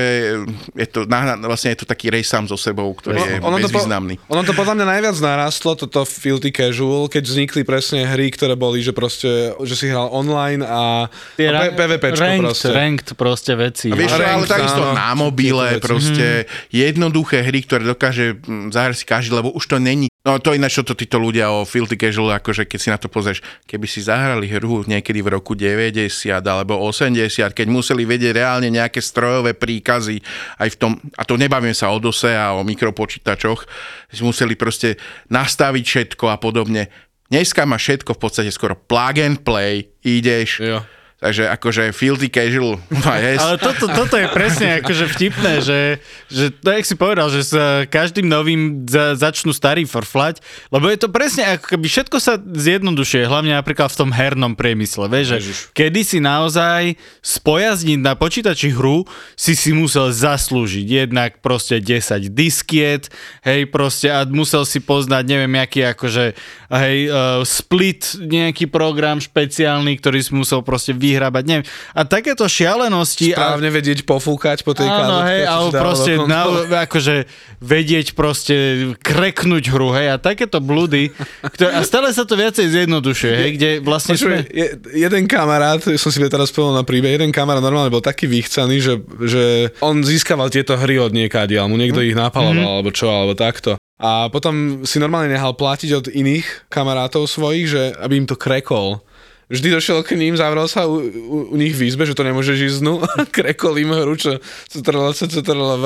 [0.71, 0.99] je to,
[1.41, 4.15] vlastne je to taký race sám so sebou, ktorý je No, ono, to po, bezvýznamný.
[4.27, 8.79] ono to podľa mňa najviac narastlo, toto filthy casual, keď vznikli presne hry, ktoré boli,
[8.79, 9.27] že proste,
[9.59, 12.69] že si hral online a, Tie a P- PvPčko ranked, proste.
[12.69, 13.87] ranked proste veci.
[13.89, 14.93] A vieš, Ranked, ale takisto áno.
[14.93, 15.81] na mobile, veci.
[15.81, 16.27] proste
[16.69, 20.05] jednoduché hry, ktoré dokáže mm, zahrať si každý, lebo už to není.
[20.25, 23.05] No to ináč, čo to títo ľudia o Filthy Casual, akože keď si na to
[23.05, 26.09] pozrieš, keby si zahrali hru niekedy v roku 90
[26.41, 30.25] alebo 80, keď museli vedieť reálne nejaké strojové príkazy
[30.57, 33.69] aj v tom, a to nebavím sa o DOSe a o mikropočítačoch,
[34.09, 34.97] si museli proste
[35.29, 36.89] nastaviť všetko a podobne.
[37.29, 40.81] Dneska má všetko v podstate skoro plug and play, ideš, Jo.
[41.15, 42.75] Takže akože filthy casual
[43.23, 43.39] yes.
[43.39, 45.79] Ale toto, toto je presne akože vtipné, že,
[46.27, 50.43] že to, jak si povedal, že sa každým novým za, začnú starí forflať,
[50.75, 55.07] lebo je to presne ako keby všetko sa zjednodušuje, hlavne napríklad v tom hernom priemysle,
[55.07, 55.57] vieš, že Ježiš.
[55.71, 59.07] kedy si naozaj spojazniť na počítači hru
[59.39, 63.07] si si musel zaslúžiť jednak proste 10 diskiet,
[63.47, 66.35] hej, proste a musel si poznať, neviem, aký akože,
[66.75, 71.65] hej, uh, split nejaký program špeciálny, ktorý si musel proste vyhrabať, neviem.
[71.93, 76.41] A takéto šialenosti a Správne vedieť pofúkať po tej Áno, hej, dával proste na,
[76.89, 77.29] akože
[77.61, 78.55] vedieť proste
[78.99, 81.13] kreknúť hru, hej, a takéto blúdy,
[81.53, 84.37] ktoré, a stále sa to viacej zjednodušuje, hej, kde vlastne Počuj, sme...
[84.49, 88.77] je, jeden kamarát, som si teraz spomenul na príbeh, jeden kamarát normálne bol taký vychcaný,
[88.81, 89.43] že, že
[89.79, 92.75] on získaval tieto hry od niekádiaľ, mu niekto ich napaloval, Mhm.
[92.81, 93.75] alebo čo, alebo takto.
[93.95, 98.99] A potom si normálne nehal platiť od iných kamarátov svojich, že aby im to krekol.
[99.45, 102.57] Vždy došiel k ním, zavrel sa u, u, u nich v izbe, že to nemôže
[102.57, 104.41] žiznú, krekol im hru, čo
[104.73, 105.85] CTRL-C, CTRL-V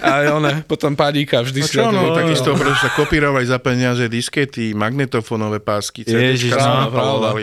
[0.00, 4.08] a one, potom padíka, vždy No si čo, no, takisto, pretože sa kopírovali za peniaze
[4.08, 7.36] diskety, magnetofónové pásky, CDčka sa no.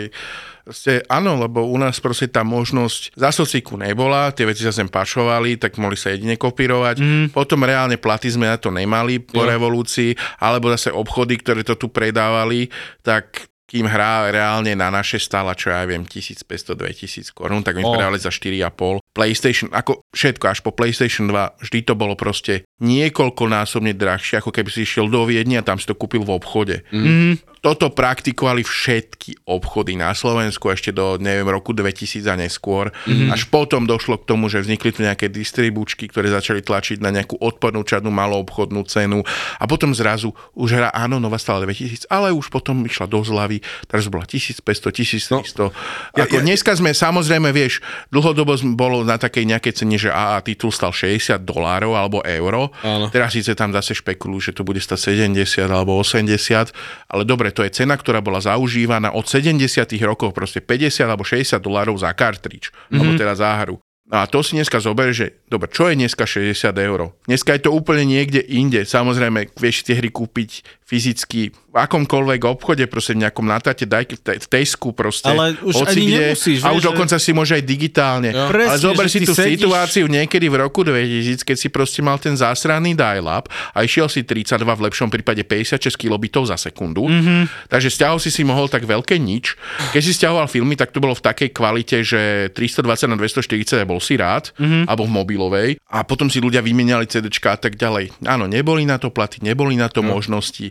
[0.64, 4.88] Proste, áno, lebo u nás proste tá možnosť za sociku nebola, tie veci sa sem
[4.88, 6.96] pašovali, tak mohli sa jedine kopírovať.
[7.04, 7.26] Mm.
[7.36, 9.52] Potom reálne platy sme na to nemali po Jo.
[9.52, 12.72] revolúcii, alebo zase obchody, ktoré to tu predávali,
[13.04, 17.96] tak kým hra reálne na naše stála, čo ja viem, 1500-2000 korún, tak my sme
[17.96, 18.02] O.
[18.02, 19.00] dávali za 4,5.
[19.16, 24.68] PlayStation, ako všetko, až po PlayStation 2, vždy to bolo proste niekoľkonásobne drahšie, ako keby
[24.68, 26.76] si išiel do Viedne a tam si to kúpil v obchode.
[26.92, 27.53] Mhm.
[27.64, 32.92] Toto praktikovali všetky obchody na Slovensku ešte do, neviem, roku 2000 a neskôr.
[33.08, 33.32] Mm-hmm.
[33.32, 37.40] Až potom došlo k tomu, že vznikli tu nejaké distribúčky, ktoré začali tlačiť na nejakú
[37.40, 39.24] odporúčanú malú obchodnú cenu
[39.56, 43.64] a potom zrazu už hra, áno, nová stala 2000, ale už potom išla do zľavy,
[43.88, 45.56] teraz bola 1500, 1300.
[45.64, 45.72] No,
[46.20, 47.80] ja- Ako ja- dneska sme samozrejme, vieš,
[48.12, 52.68] dlhodobo bolo na takej nejakej cene, že AA titul stal 60 dolárov alebo euro.
[52.84, 53.08] Áno.
[53.08, 56.68] Teraz síce tam zase špekulujú, že to bude stať 70 alebo 80,
[57.08, 59.62] ale dobre, to je cena, ktorá bola zaužívaná od 70
[60.02, 62.98] rokov, proste 50 alebo 60 dolárov za kartridž, mm-hmm.
[62.98, 63.78] alebo teda za hru.
[64.04, 67.16] No a to si dneska zober, že dobre, čo je dneska 60 eur?
[67.24, 68.84] Dneska je to úplne niekde inde.
[68.84, 74.38] Samozrejme, vieš tie hry kúpiť fyzicky akomkoľvek obchode, proste v nejakom natate, daj v, te-
[74.38, 75.26] v Tesku proste.
[75.26, 78.30] Ale už hoci ani kde, nemusíš, A už že- dokonca si môže aj digitálne.
[78.30, 78.38] Jo.
[78.40, 81.98] Ale Presne, zober že si tú sedíš- situáciu niekedy v roku 2000, keď si proste
[81.98, 87.04] mal ten zásraný dial-up a išiel si 32, v lepšom prípade 56 kilobitov za sekundu.
[87.04, 87.12] Mhm.
[87.14, 87.44] Mm-hmm.
[87.68, 89.54] Takže stiahol si si mohol tak veľké nič.
[89.90, 92.20] Keď si stiahoval filmy, tak to bolo v takej kvalite, že
[92.50, 93.42] 320 na 240
[93.76, 94.60] a bol si rád, Mhm.
[94.60, 94.84] mm-hmm.
[94.86, 95.70] alebo v mobilovej.
[95.88, 98.12] A potom si ľudia vymieniali CDčka a tak ďalej.
[98.24, 100.12] Áno, neboli na to platy, neboli na to No.
[100.12, 100.70] možnosti.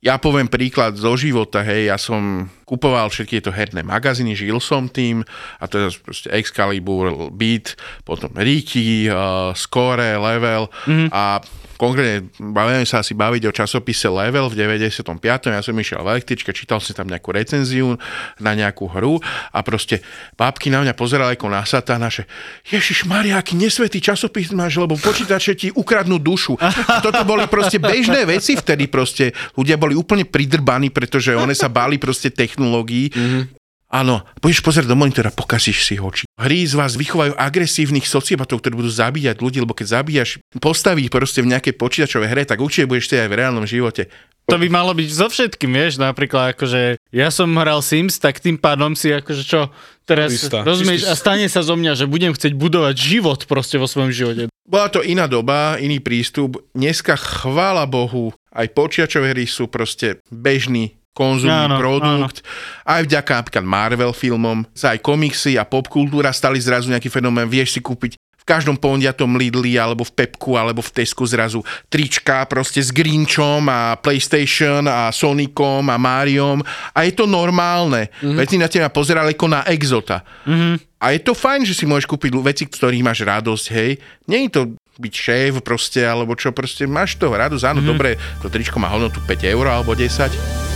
[0.00, 4.86] Ja poviem príklad zo života, hej, ja som kupoval všetky tieto herné magazíny, žil som
[4.86, 5.26] tým,
[5.58, 7.74] a to je proste Excalibur, Beat,
[8.06, 11.10] potom Riki, uh, Score, Level mm-hmm.
[11.10, 11.42] a
[11.80, 15.16] konkrétne bavíme sa asi baviť o časopise Level v 95.
[15.48, 17.96] Ja som išiel v električke, čítal si tam nejakú recenziu
[18.36, 19.16] na nejakú hru
[19.48, 20.04] a proste
[20.36, 22.28] bábky na mňa pozerali ako na satána, že
[22.68, 26.60] Ježiš Maria, aký nesvetý časopis máš, lebo počítače ti ukradnú dušu.
[26.60, 29.32] A toto boli proste bežné veci vtedy proste.
[29.56, 32.59] Ľudia boli úplne pridrbaní, pretože one sa báli proste technológií.
[32.60, 33.60] Mm-hmm.
[33.90, 36.22] Áno, pôjdeš pozrieť do monitora, pokazíš si oči.
[36.38, 41.42] Hry z vás vychovajú agresívnych sociopatov, ktorí budú zabíjať ľudí, lebo keď zabíjaš postaví proste
[41.42, 44.06] v nejakej počítačovej hre, tak určite budeš to aj v reálnom živote.
[44.46, 48.58] To by malo byť so všetkým, vieš, napríklad akože ja som hral Sims, tak tým
[48.58, 49.74] pádom si akože čo,
[50.06, 50.62] teraz Lista.
[50.62, 54.50] rozumieš a stane sa zo mňa, že budem chcieť budovať život proste vo svojom živote.
[54.66, 56.62] Bola to iná doba, iný prístup.
[56.78, 62.46] Dneska, chvála Bohu, aj počiačové hry sú proste bežný konzumný Áno, produkt.
[62.86, 67.50] Aj vďaka napríklad Marvel filmom sa aj komiksy a popkultúra stali zrazu nejaký fenomén.
[67.50, 71.60] Vieš si kúpiť v každom pondiatom Lidli alebo v Pepku alebo v Tesku zrazu
[71.92, 76.64] trička proste s Grinchom a PlayStation a Sonicom a Mariom
[76.96, 78.08] a je to normálne.
[78.08, 78.38] Mm-hmm.
[78.40, 80.24] Veci na teba pozerali ako na exota.
[80.48, 80.74] Mm-hmm.
[81.00, 83.96] A je to fajn, že si môžeš kúpiť veci, z ktorých máš radosť, hej.
[84.28, 84.62] Nie je to
[85.00, 87.88] byť šéf proste, alebo čo, proste máš toho radosť, áno, mm-hmm.
[87.88, 90.69] dobre, to tričko má hodnotu 5 eur alebo 10.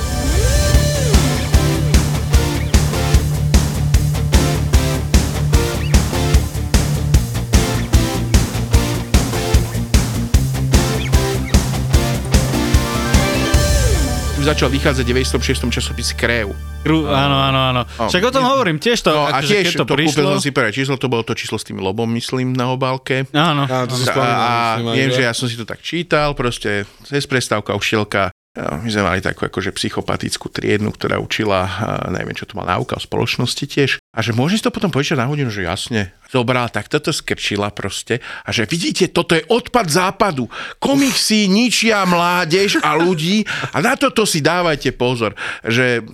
[14.45, 15.73] začal vychádzať v 96.
[15.73, 16.53] časopis Krev.
[16.85, 17.83] Kru, áno, áno, áno.
[17.89, 18.09] Áno.
[18.13, 20.33] Však o tom hovorím, tiež to, No a akože tiež keď to, to, kúpil prišlo.
[20.37, 23.25] som si prvé číslo, to bolo to číslo s tým lobom, myslím, na obálke.
[23.33, 23.65] Áno.
[23.65, 24.37] Áno, to si A, spomínal.
[24.37, 28.29] a viem, že ja som si to tak čítal, proste cez prestávka ušielka.
[28.55, 31.67] My sme mali takú akože psychopatickú triednu, ktorá učila,
[32.15, 33.99] neviem, čo to mal náuka o spoločnosti tiež.
[34.15, 36.15] A že môžem si to potom počítať na hodinu, že jasne.
[36.31, 38.23] Zobrala, tak toto skrčila proste.
[38.47, 40.47] A že vidíte, toto je odpad západu.
[40.79, 43.43] Komiksy ničia mládež a ľudí.
[43.75, 45.35] A na toto si dávajte pozor.
[45.67, 46.07] Že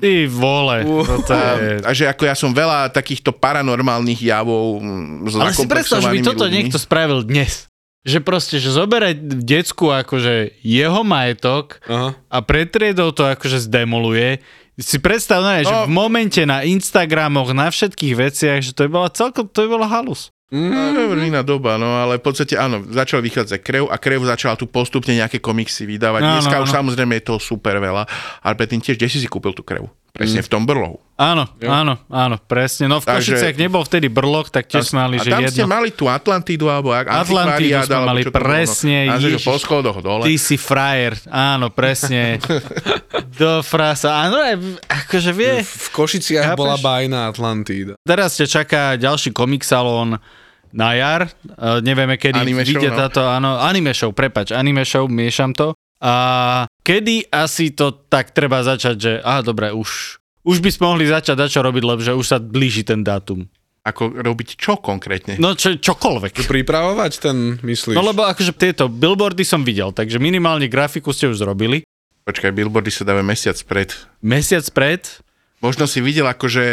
[0.00, 0.76] Ty vole.
[0.82, 0.90] Je...
[1.30, 1.40] a,
[1.86, 6.10] a že ako ja som veľa takýchto paranormálnych javov mm, s Ale si predstav, že
[6.10, 6.56] by toto ľuďmi.
[6.56, 7.70] niekto spravil dnes.
[8.04, 9.16] Že proste, že zoberať
[9.48, 12.12] decku akože jeho majetok Aha.
[12.28, 14.44] a pred triedou to akože zdemoluje.
[14.74, 15.86] Si predstav, ne, že No.
[15.86, 19.86] v momente na Instagramoch, na všetkých veciach, že to by bola celkom, to by bola
[19.86, 20.34] halus.
[20.50, 24.22] No, to je iná doba, no ale v podstate áno, začal vychádzať Krev a Krev
[24.22, 26.20] začala tu postupne nejaké komiksy vydávať.
[26.22, 26.62] Áno, Dneska áno.
[26.62, 28.06] už samozrejme je toho super veľa,
[28.38, 29.90] ale predtým tiež, kde si si kúpil tú Krev?
[30.14, 31.02] Presne v tom brlohu.
[31.14, 32.86] Áno, áno, áno, presne.
[32.86, 35.62] No v Takže- Košiciach nebol vtedy brloch, tak tiež sme mali, a že tam ste
[35.62, 35.66] jedno.
[35.68, 39.14] mali tú Atlantidu alebo ak- Atlantidu sme alebo mali čo to bolo, presne, No.
[39.16, 39.42] Ježiš.
[39.42, 40.22] po schodoch dole.
[40.22, 42.38] Ty si frajer, áno, presne.
[43.34, 44.22] Do frasa.
[44.22, 44.38] Áno,
[44.86, 45.62] akože vie.
[45.62, 46.58] V Košiciach Chápeš?
[46.58, 47.98] bola bajná Atlantída.
[48.00, 50.22] Teraz ťa čaká ďalší komik salón
[50.70, 51.26] na jar.
[51.52, 52.96] Uh, nevieme, kedy Anime show, vyjde no.
[52.96, 55.74] táto, áno, anime show, prepač, anime show, miešam to.
[56.04, 56.14] A
[56.84, 61.32] kedy asi to tak treba začať, že aha, dobre, už, už by sme mohli začať
[61.32, 63.48] dať čo robiť, lebo že už sa blíži ten dátum.
[63.84, 65.40] Ako robiť čo konkrétne?
[65.40, 66.44] No čo, čokoľvek.
[66.44, 67.96] Pripravovať ten, myslíš?
[67.96, 71.84] No lebo akože tieto billboardy som videl, takže minimálne grafiku ste už zrobili.
[72.24, 73.92] Počkaj, billboardy sa dávajú mesiac pred.
[74.24, 75.04] Mesiac pred?
[75.60, 76.64] Možno si videl akože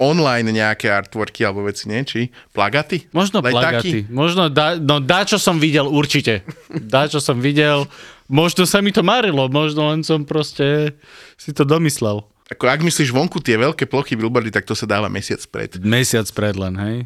[0.00, 2.00] online nejaké artworky alebo veci, nie?
[2.04, 3.12] Či plagaty?
[3.12, 3.52] Možno Letáky?
[3.52, 3.98] plagaty.
[4.08, 6.40] Možno dá, no dá, čo som videl, určite.
[6.92, 7.84] Dá, čo som videl.
[8.30, 10.94] Možno sa mi to marilo, možno len som proste
[11.34, 12.22] si to domyslel.
[12.46, 15.82] Ako ak myslíš vonku tie veľké plochy billboardy, tak to sa dáva mesiac pred.
[15.82, 16.96] Mesiac pred len, hej?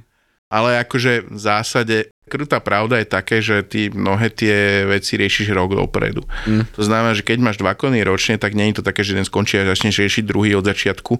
[0.52, 5.76] Ale akože v zásade krutá pravda je také, že ty mnohé tie veci riešiš rok
[5.76, 6.24] dopredu.
[6.48, 6.64] Mm.
[6.72, 9.28] To znamená, že keď máš dva kony ročne, tak nie je to také, že jeden
[9.28, 11.12] skončí a začneš riešiť druhý od začiatku,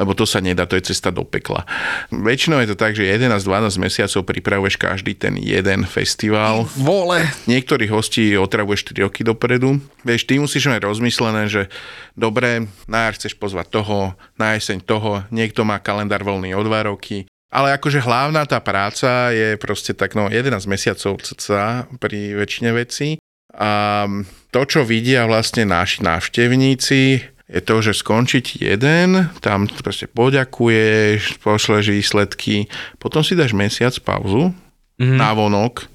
[0.00, 1.68] lebo to sa nedá, to je cesta do pekla.
[2.08, 6.64] Väčšinou je to tak, že 11-12 mesiacov pripravuješ každý ten jeden festival.
[6.80, 7.28] Vole.
[7.44, 9.76] Niektorých hostí otravuješ 4 roky dopredu.
[10.08, 11.68] Vieš, ty musíš mať rozmyslené, že
[12.16, 16.88] dobre, na jar chceš pozvať toho, na jeseň toho, niekto má kalendár voľný o 2
[16.88, 22.70] roky, ale akože hlavná tá práca je proste tak no 11 mesiacov cca pri väčšine
[22.74, 23.22] vecí.
[23.56, 24.04] A
[24.52, 27.02] to, čo vidia vlastne naši návštevníci,
[27.46, 32.66] je to, že skončiť jeden, tam proste poďakuješ, pošleš výsledky,
[32.98, 34.50] potom si dáš mesiac pauzu,
[34.98, 35.16] mm-hmm.
[35.16, 35.86] na vonok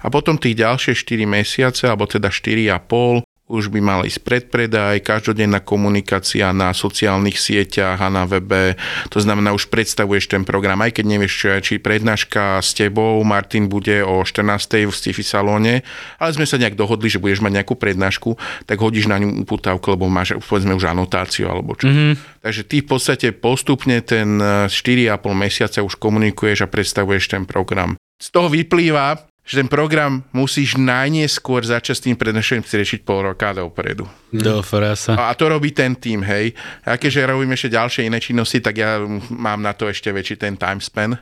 [0.00, 5.58] a potom tých ďalšie 4 mesiace, alebo teda 4,5, už by mal ísť predpredaj, každodenná
[5.58, 8.78] komunikácia na sociálnych sieťach a na webe.
[9.10, 13.18] To znamená, už predstavuješ ten program, aj keď nevieš, čo je, či prednáška s tebou,
[13.26, 14.86] Martin bude o 14.
[14.86, 15.82] v sci salóne,
[16.22, 18.38] ale sme sa nejak dohodli, že budeš mať nejakú prednášku,
[18.70, 21.90] tak hodíš na ňu uputávku, lebo máš povedzme už anotáciu alebo čo.
[21.90, 22.40] Mm-hmm.
[22.46, 27.98] Takže ty v podstate postupne ten 4,5 mesiaca už komunikuješ a predstavuješ ten program.
[28.20, 33.50] Z toho vyplýva, že ten program musíš najneskôr začať s tým prednášaním riešiť pol roka
[33.50, 34.06] dopredu.
[34.30, 35.18] Do frasa.
[35.18, 36.54] A to robí ten tým, hej.
[36.86, 40.54] A keďže robím ešte ďalšie iné činnosti, tak ja mám na to ešte väčší ten
[40.54, 41.18] time span.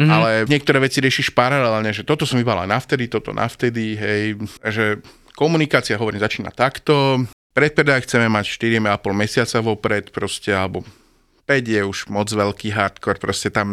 [0.00, 0.08] Mm-hmm.
[0.08, 4.40] Ale niektoré veci riešiš paralelne, že toto som vybal aj navtedy, toto navtedy, hej.
[4.64, 5.04] Že
[5.36, 7.20] komunikácia, hovorím, začína takto.
[7.52, 8.80] Predpredaj chceme mať 4,5
[9.12, 10.88] mesiaca vopred, proste, alebo
[11.44, 13.68] 5 je už moc veľký hardcore, proste tam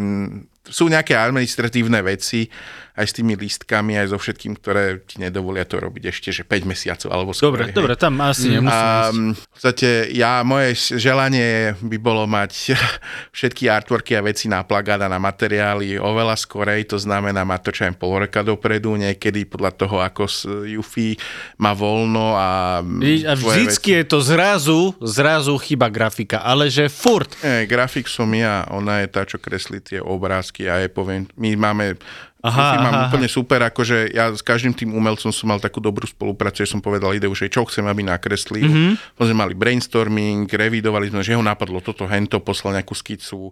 [0.68, 2.50] sú nejaké administratívne veci,
[2.96, 6.64] aj s tými lístkami, aj so všetkým, ktoré ti nedovolia to robiť ešte, že 5
[6.64, 7.52] mesiacov alebo skôr.
[7.52, 7.76] Dobre, hej.
[7.76, 12.72] dobre, tam asi nemusím a, v podstate ja, moje želanie by bolo mať
[13.36, 17.70] všetky artworky a veci na plagát a na materiály oveľa skorej, to znamená mať to
[17.76, 20.24] čo aj pol roka dopredu, niekedy podľa toho, ako
[20.64, 21.20] Jufi
[21.60, 22.80] má voľno a...
[22.80, 23.98] a vždycky veci.
[24.00, 27.28] je to zrazu, zrazu chyba grafika, ale že furt.
[27.44, 31.52] Nie, grafik som ja, ona je tá, čo kreslí tie obrázky a je poviem, my
[31.60, 32.00] máme
[32.46, 36.06] Aha, mám aha, úplne super, akože ja s každým tým umelcom som mal takú dobrú
[36.06, 38.70] spoluprácu, že som povedal ideu, že čo chcem, aby nakreslil.
[38.70, 39.18] Mm-hmm.
[39.18, 43.50] Potom sme mali brainstorming, revidovali sme, že ho napadlo toto, hento, poslal nejakú skicu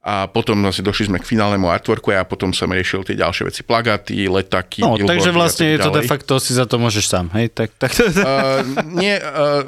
[0.00, 3.52] a potom vlastne došli sme k finálnemu artworku a ja potom som riešil tie ďalšie
[3.52, 4.80] veci, plagaty, letaky.
[4.80, 7.52] No, takže vlastne je to de facto, si za to môžeš sám, hej?
[7.52, 7.92] Tak, tak...
[8.20, 9.64] Uh, nie, uh,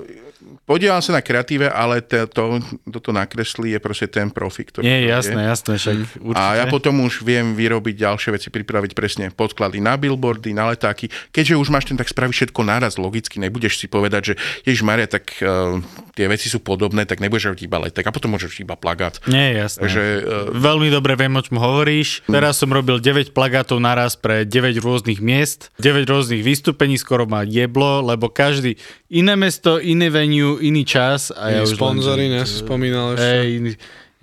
[0.63, 4.87] Podielam sa na kreatíve, ale to, to, toto nakreslí je proste ten profi, ktorý...
[4.87, 6.23] Nie, jasné, jasné, však mm.
[6.23, 6.47] určite.
[6.47, 11.11] A ja potom už viem vyrobiť ďalšie veci, pripraviť presne podklady na billboardy, na letáky.
[11.35, 15.11] Keďže už máš ten tak spraviť všetko naraz logicky, nebudeš si povedať, že Ježiš Maria,
[15.11, 15.83] tak uh,
[16.15, 19.19] tie veci sú podobné, tak nebudeš robiť iba leták a potom môžeš iba plagát.
[19.27, 19.83] Nie, jasné.
[19.83, 22.23] Takže, uh, Veľmi dobre viem, o čom hovoríš.
[22.31, 22.39] Mm.
[22.39, 27.43] Teraz som robil 9 plagátov naraz pre 9 rôznych miest, 9 rôznych vystúpení, skoro ma
[27.43, 28.79] jeblo, lebo každý
[29.13, 31.33] iné mesto, iné venue, iný čas.
[31.33, 33.25] A ja už sponzory len, nespomínal ešte.
[33.25, 33.49] Hej,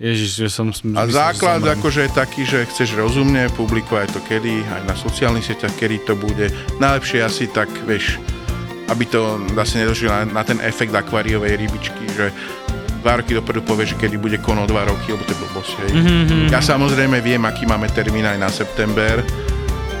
[0.00, 0.72] Ježiš, že som...
[0.72, 1.76] A myslím, základ že som...
[1.76, 6.16] akože je taký, že chceš rozumne publikovať to kedy, aj na sociálnych sieťach, kedy to
[6.16, 6.48] bude.
[6.80, 8.16] Najlepšie asi tak, vieš,
[8.88, 12.32] aby to vlastne nedošlo na, na ten efekt akváriovej rybičky, že
[13.04, 15.72] dva roky dopredu povie, že kedy bude kono dva roky, lebo to je blbosť.
[15.92, 16.48] Mm-hmm.
[16.48, 19.20] Ja samozrejme viem, aký máme termín aj na september,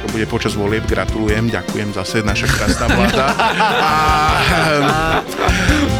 [0.00, 3.26] to bude počas volieb, gratulujem, ďakujem zase, naša krásna vláda.
[3.84, 3.92] A,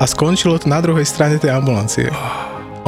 [0.00, 2.08] a skončilo to na druhej strane tej ambulancie.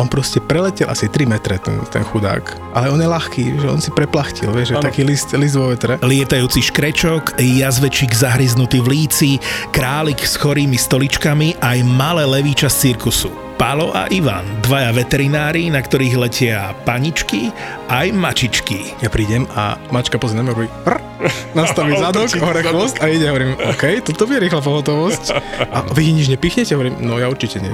[0.01, 2.57] On proste preletel asi 3 metre, ten, ten chudák.
[2.73, 6.01] Ale on je ľahký, že on si preplachtil, vieš, že taký list, list vo vetre.
[6.01, 9.31] Lietajúci škrečok, jazvečík zahryznutý v líci,
[9.69, 13.29] králik s chorými stoličkami aj malé levíča z cirkusu.
[13.61, 17.53] Palo a Ivan, dvaja veterinári, na ktorých letia paničky
[17.93, 18.97] aj mačičky.
[19.05, 21.13] Ja prídem a mačka pozrie na mňa
[21.55, 25.25] nastaví zadok, hore chvost a ide, hovorím, OK, toto bude rýchla pohotovosť.
[25.71, 26.75] A vy nič nepichnete?
[26.75, 27.73] Hovorím, no ja určite nie.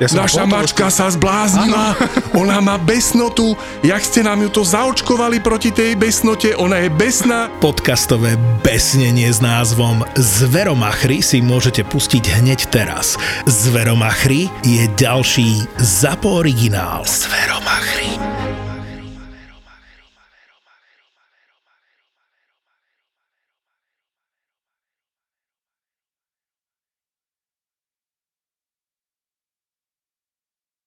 [0.00, 1.96] Ja som Naša mačka sa zbláznila,
[2.40, 7.50] ona má besnotu, jak ste nám ju to zaočkovali proti tej besnote, ona je besná.
[7.60, 13.18] Podcastové besnenie s názvom Zveromachry si môžete pustiť hneď teraz.
[13.48, 17.02] Zveromachry je ďalší ZAPO originál.
[17.04, 18.45] Zveromachry.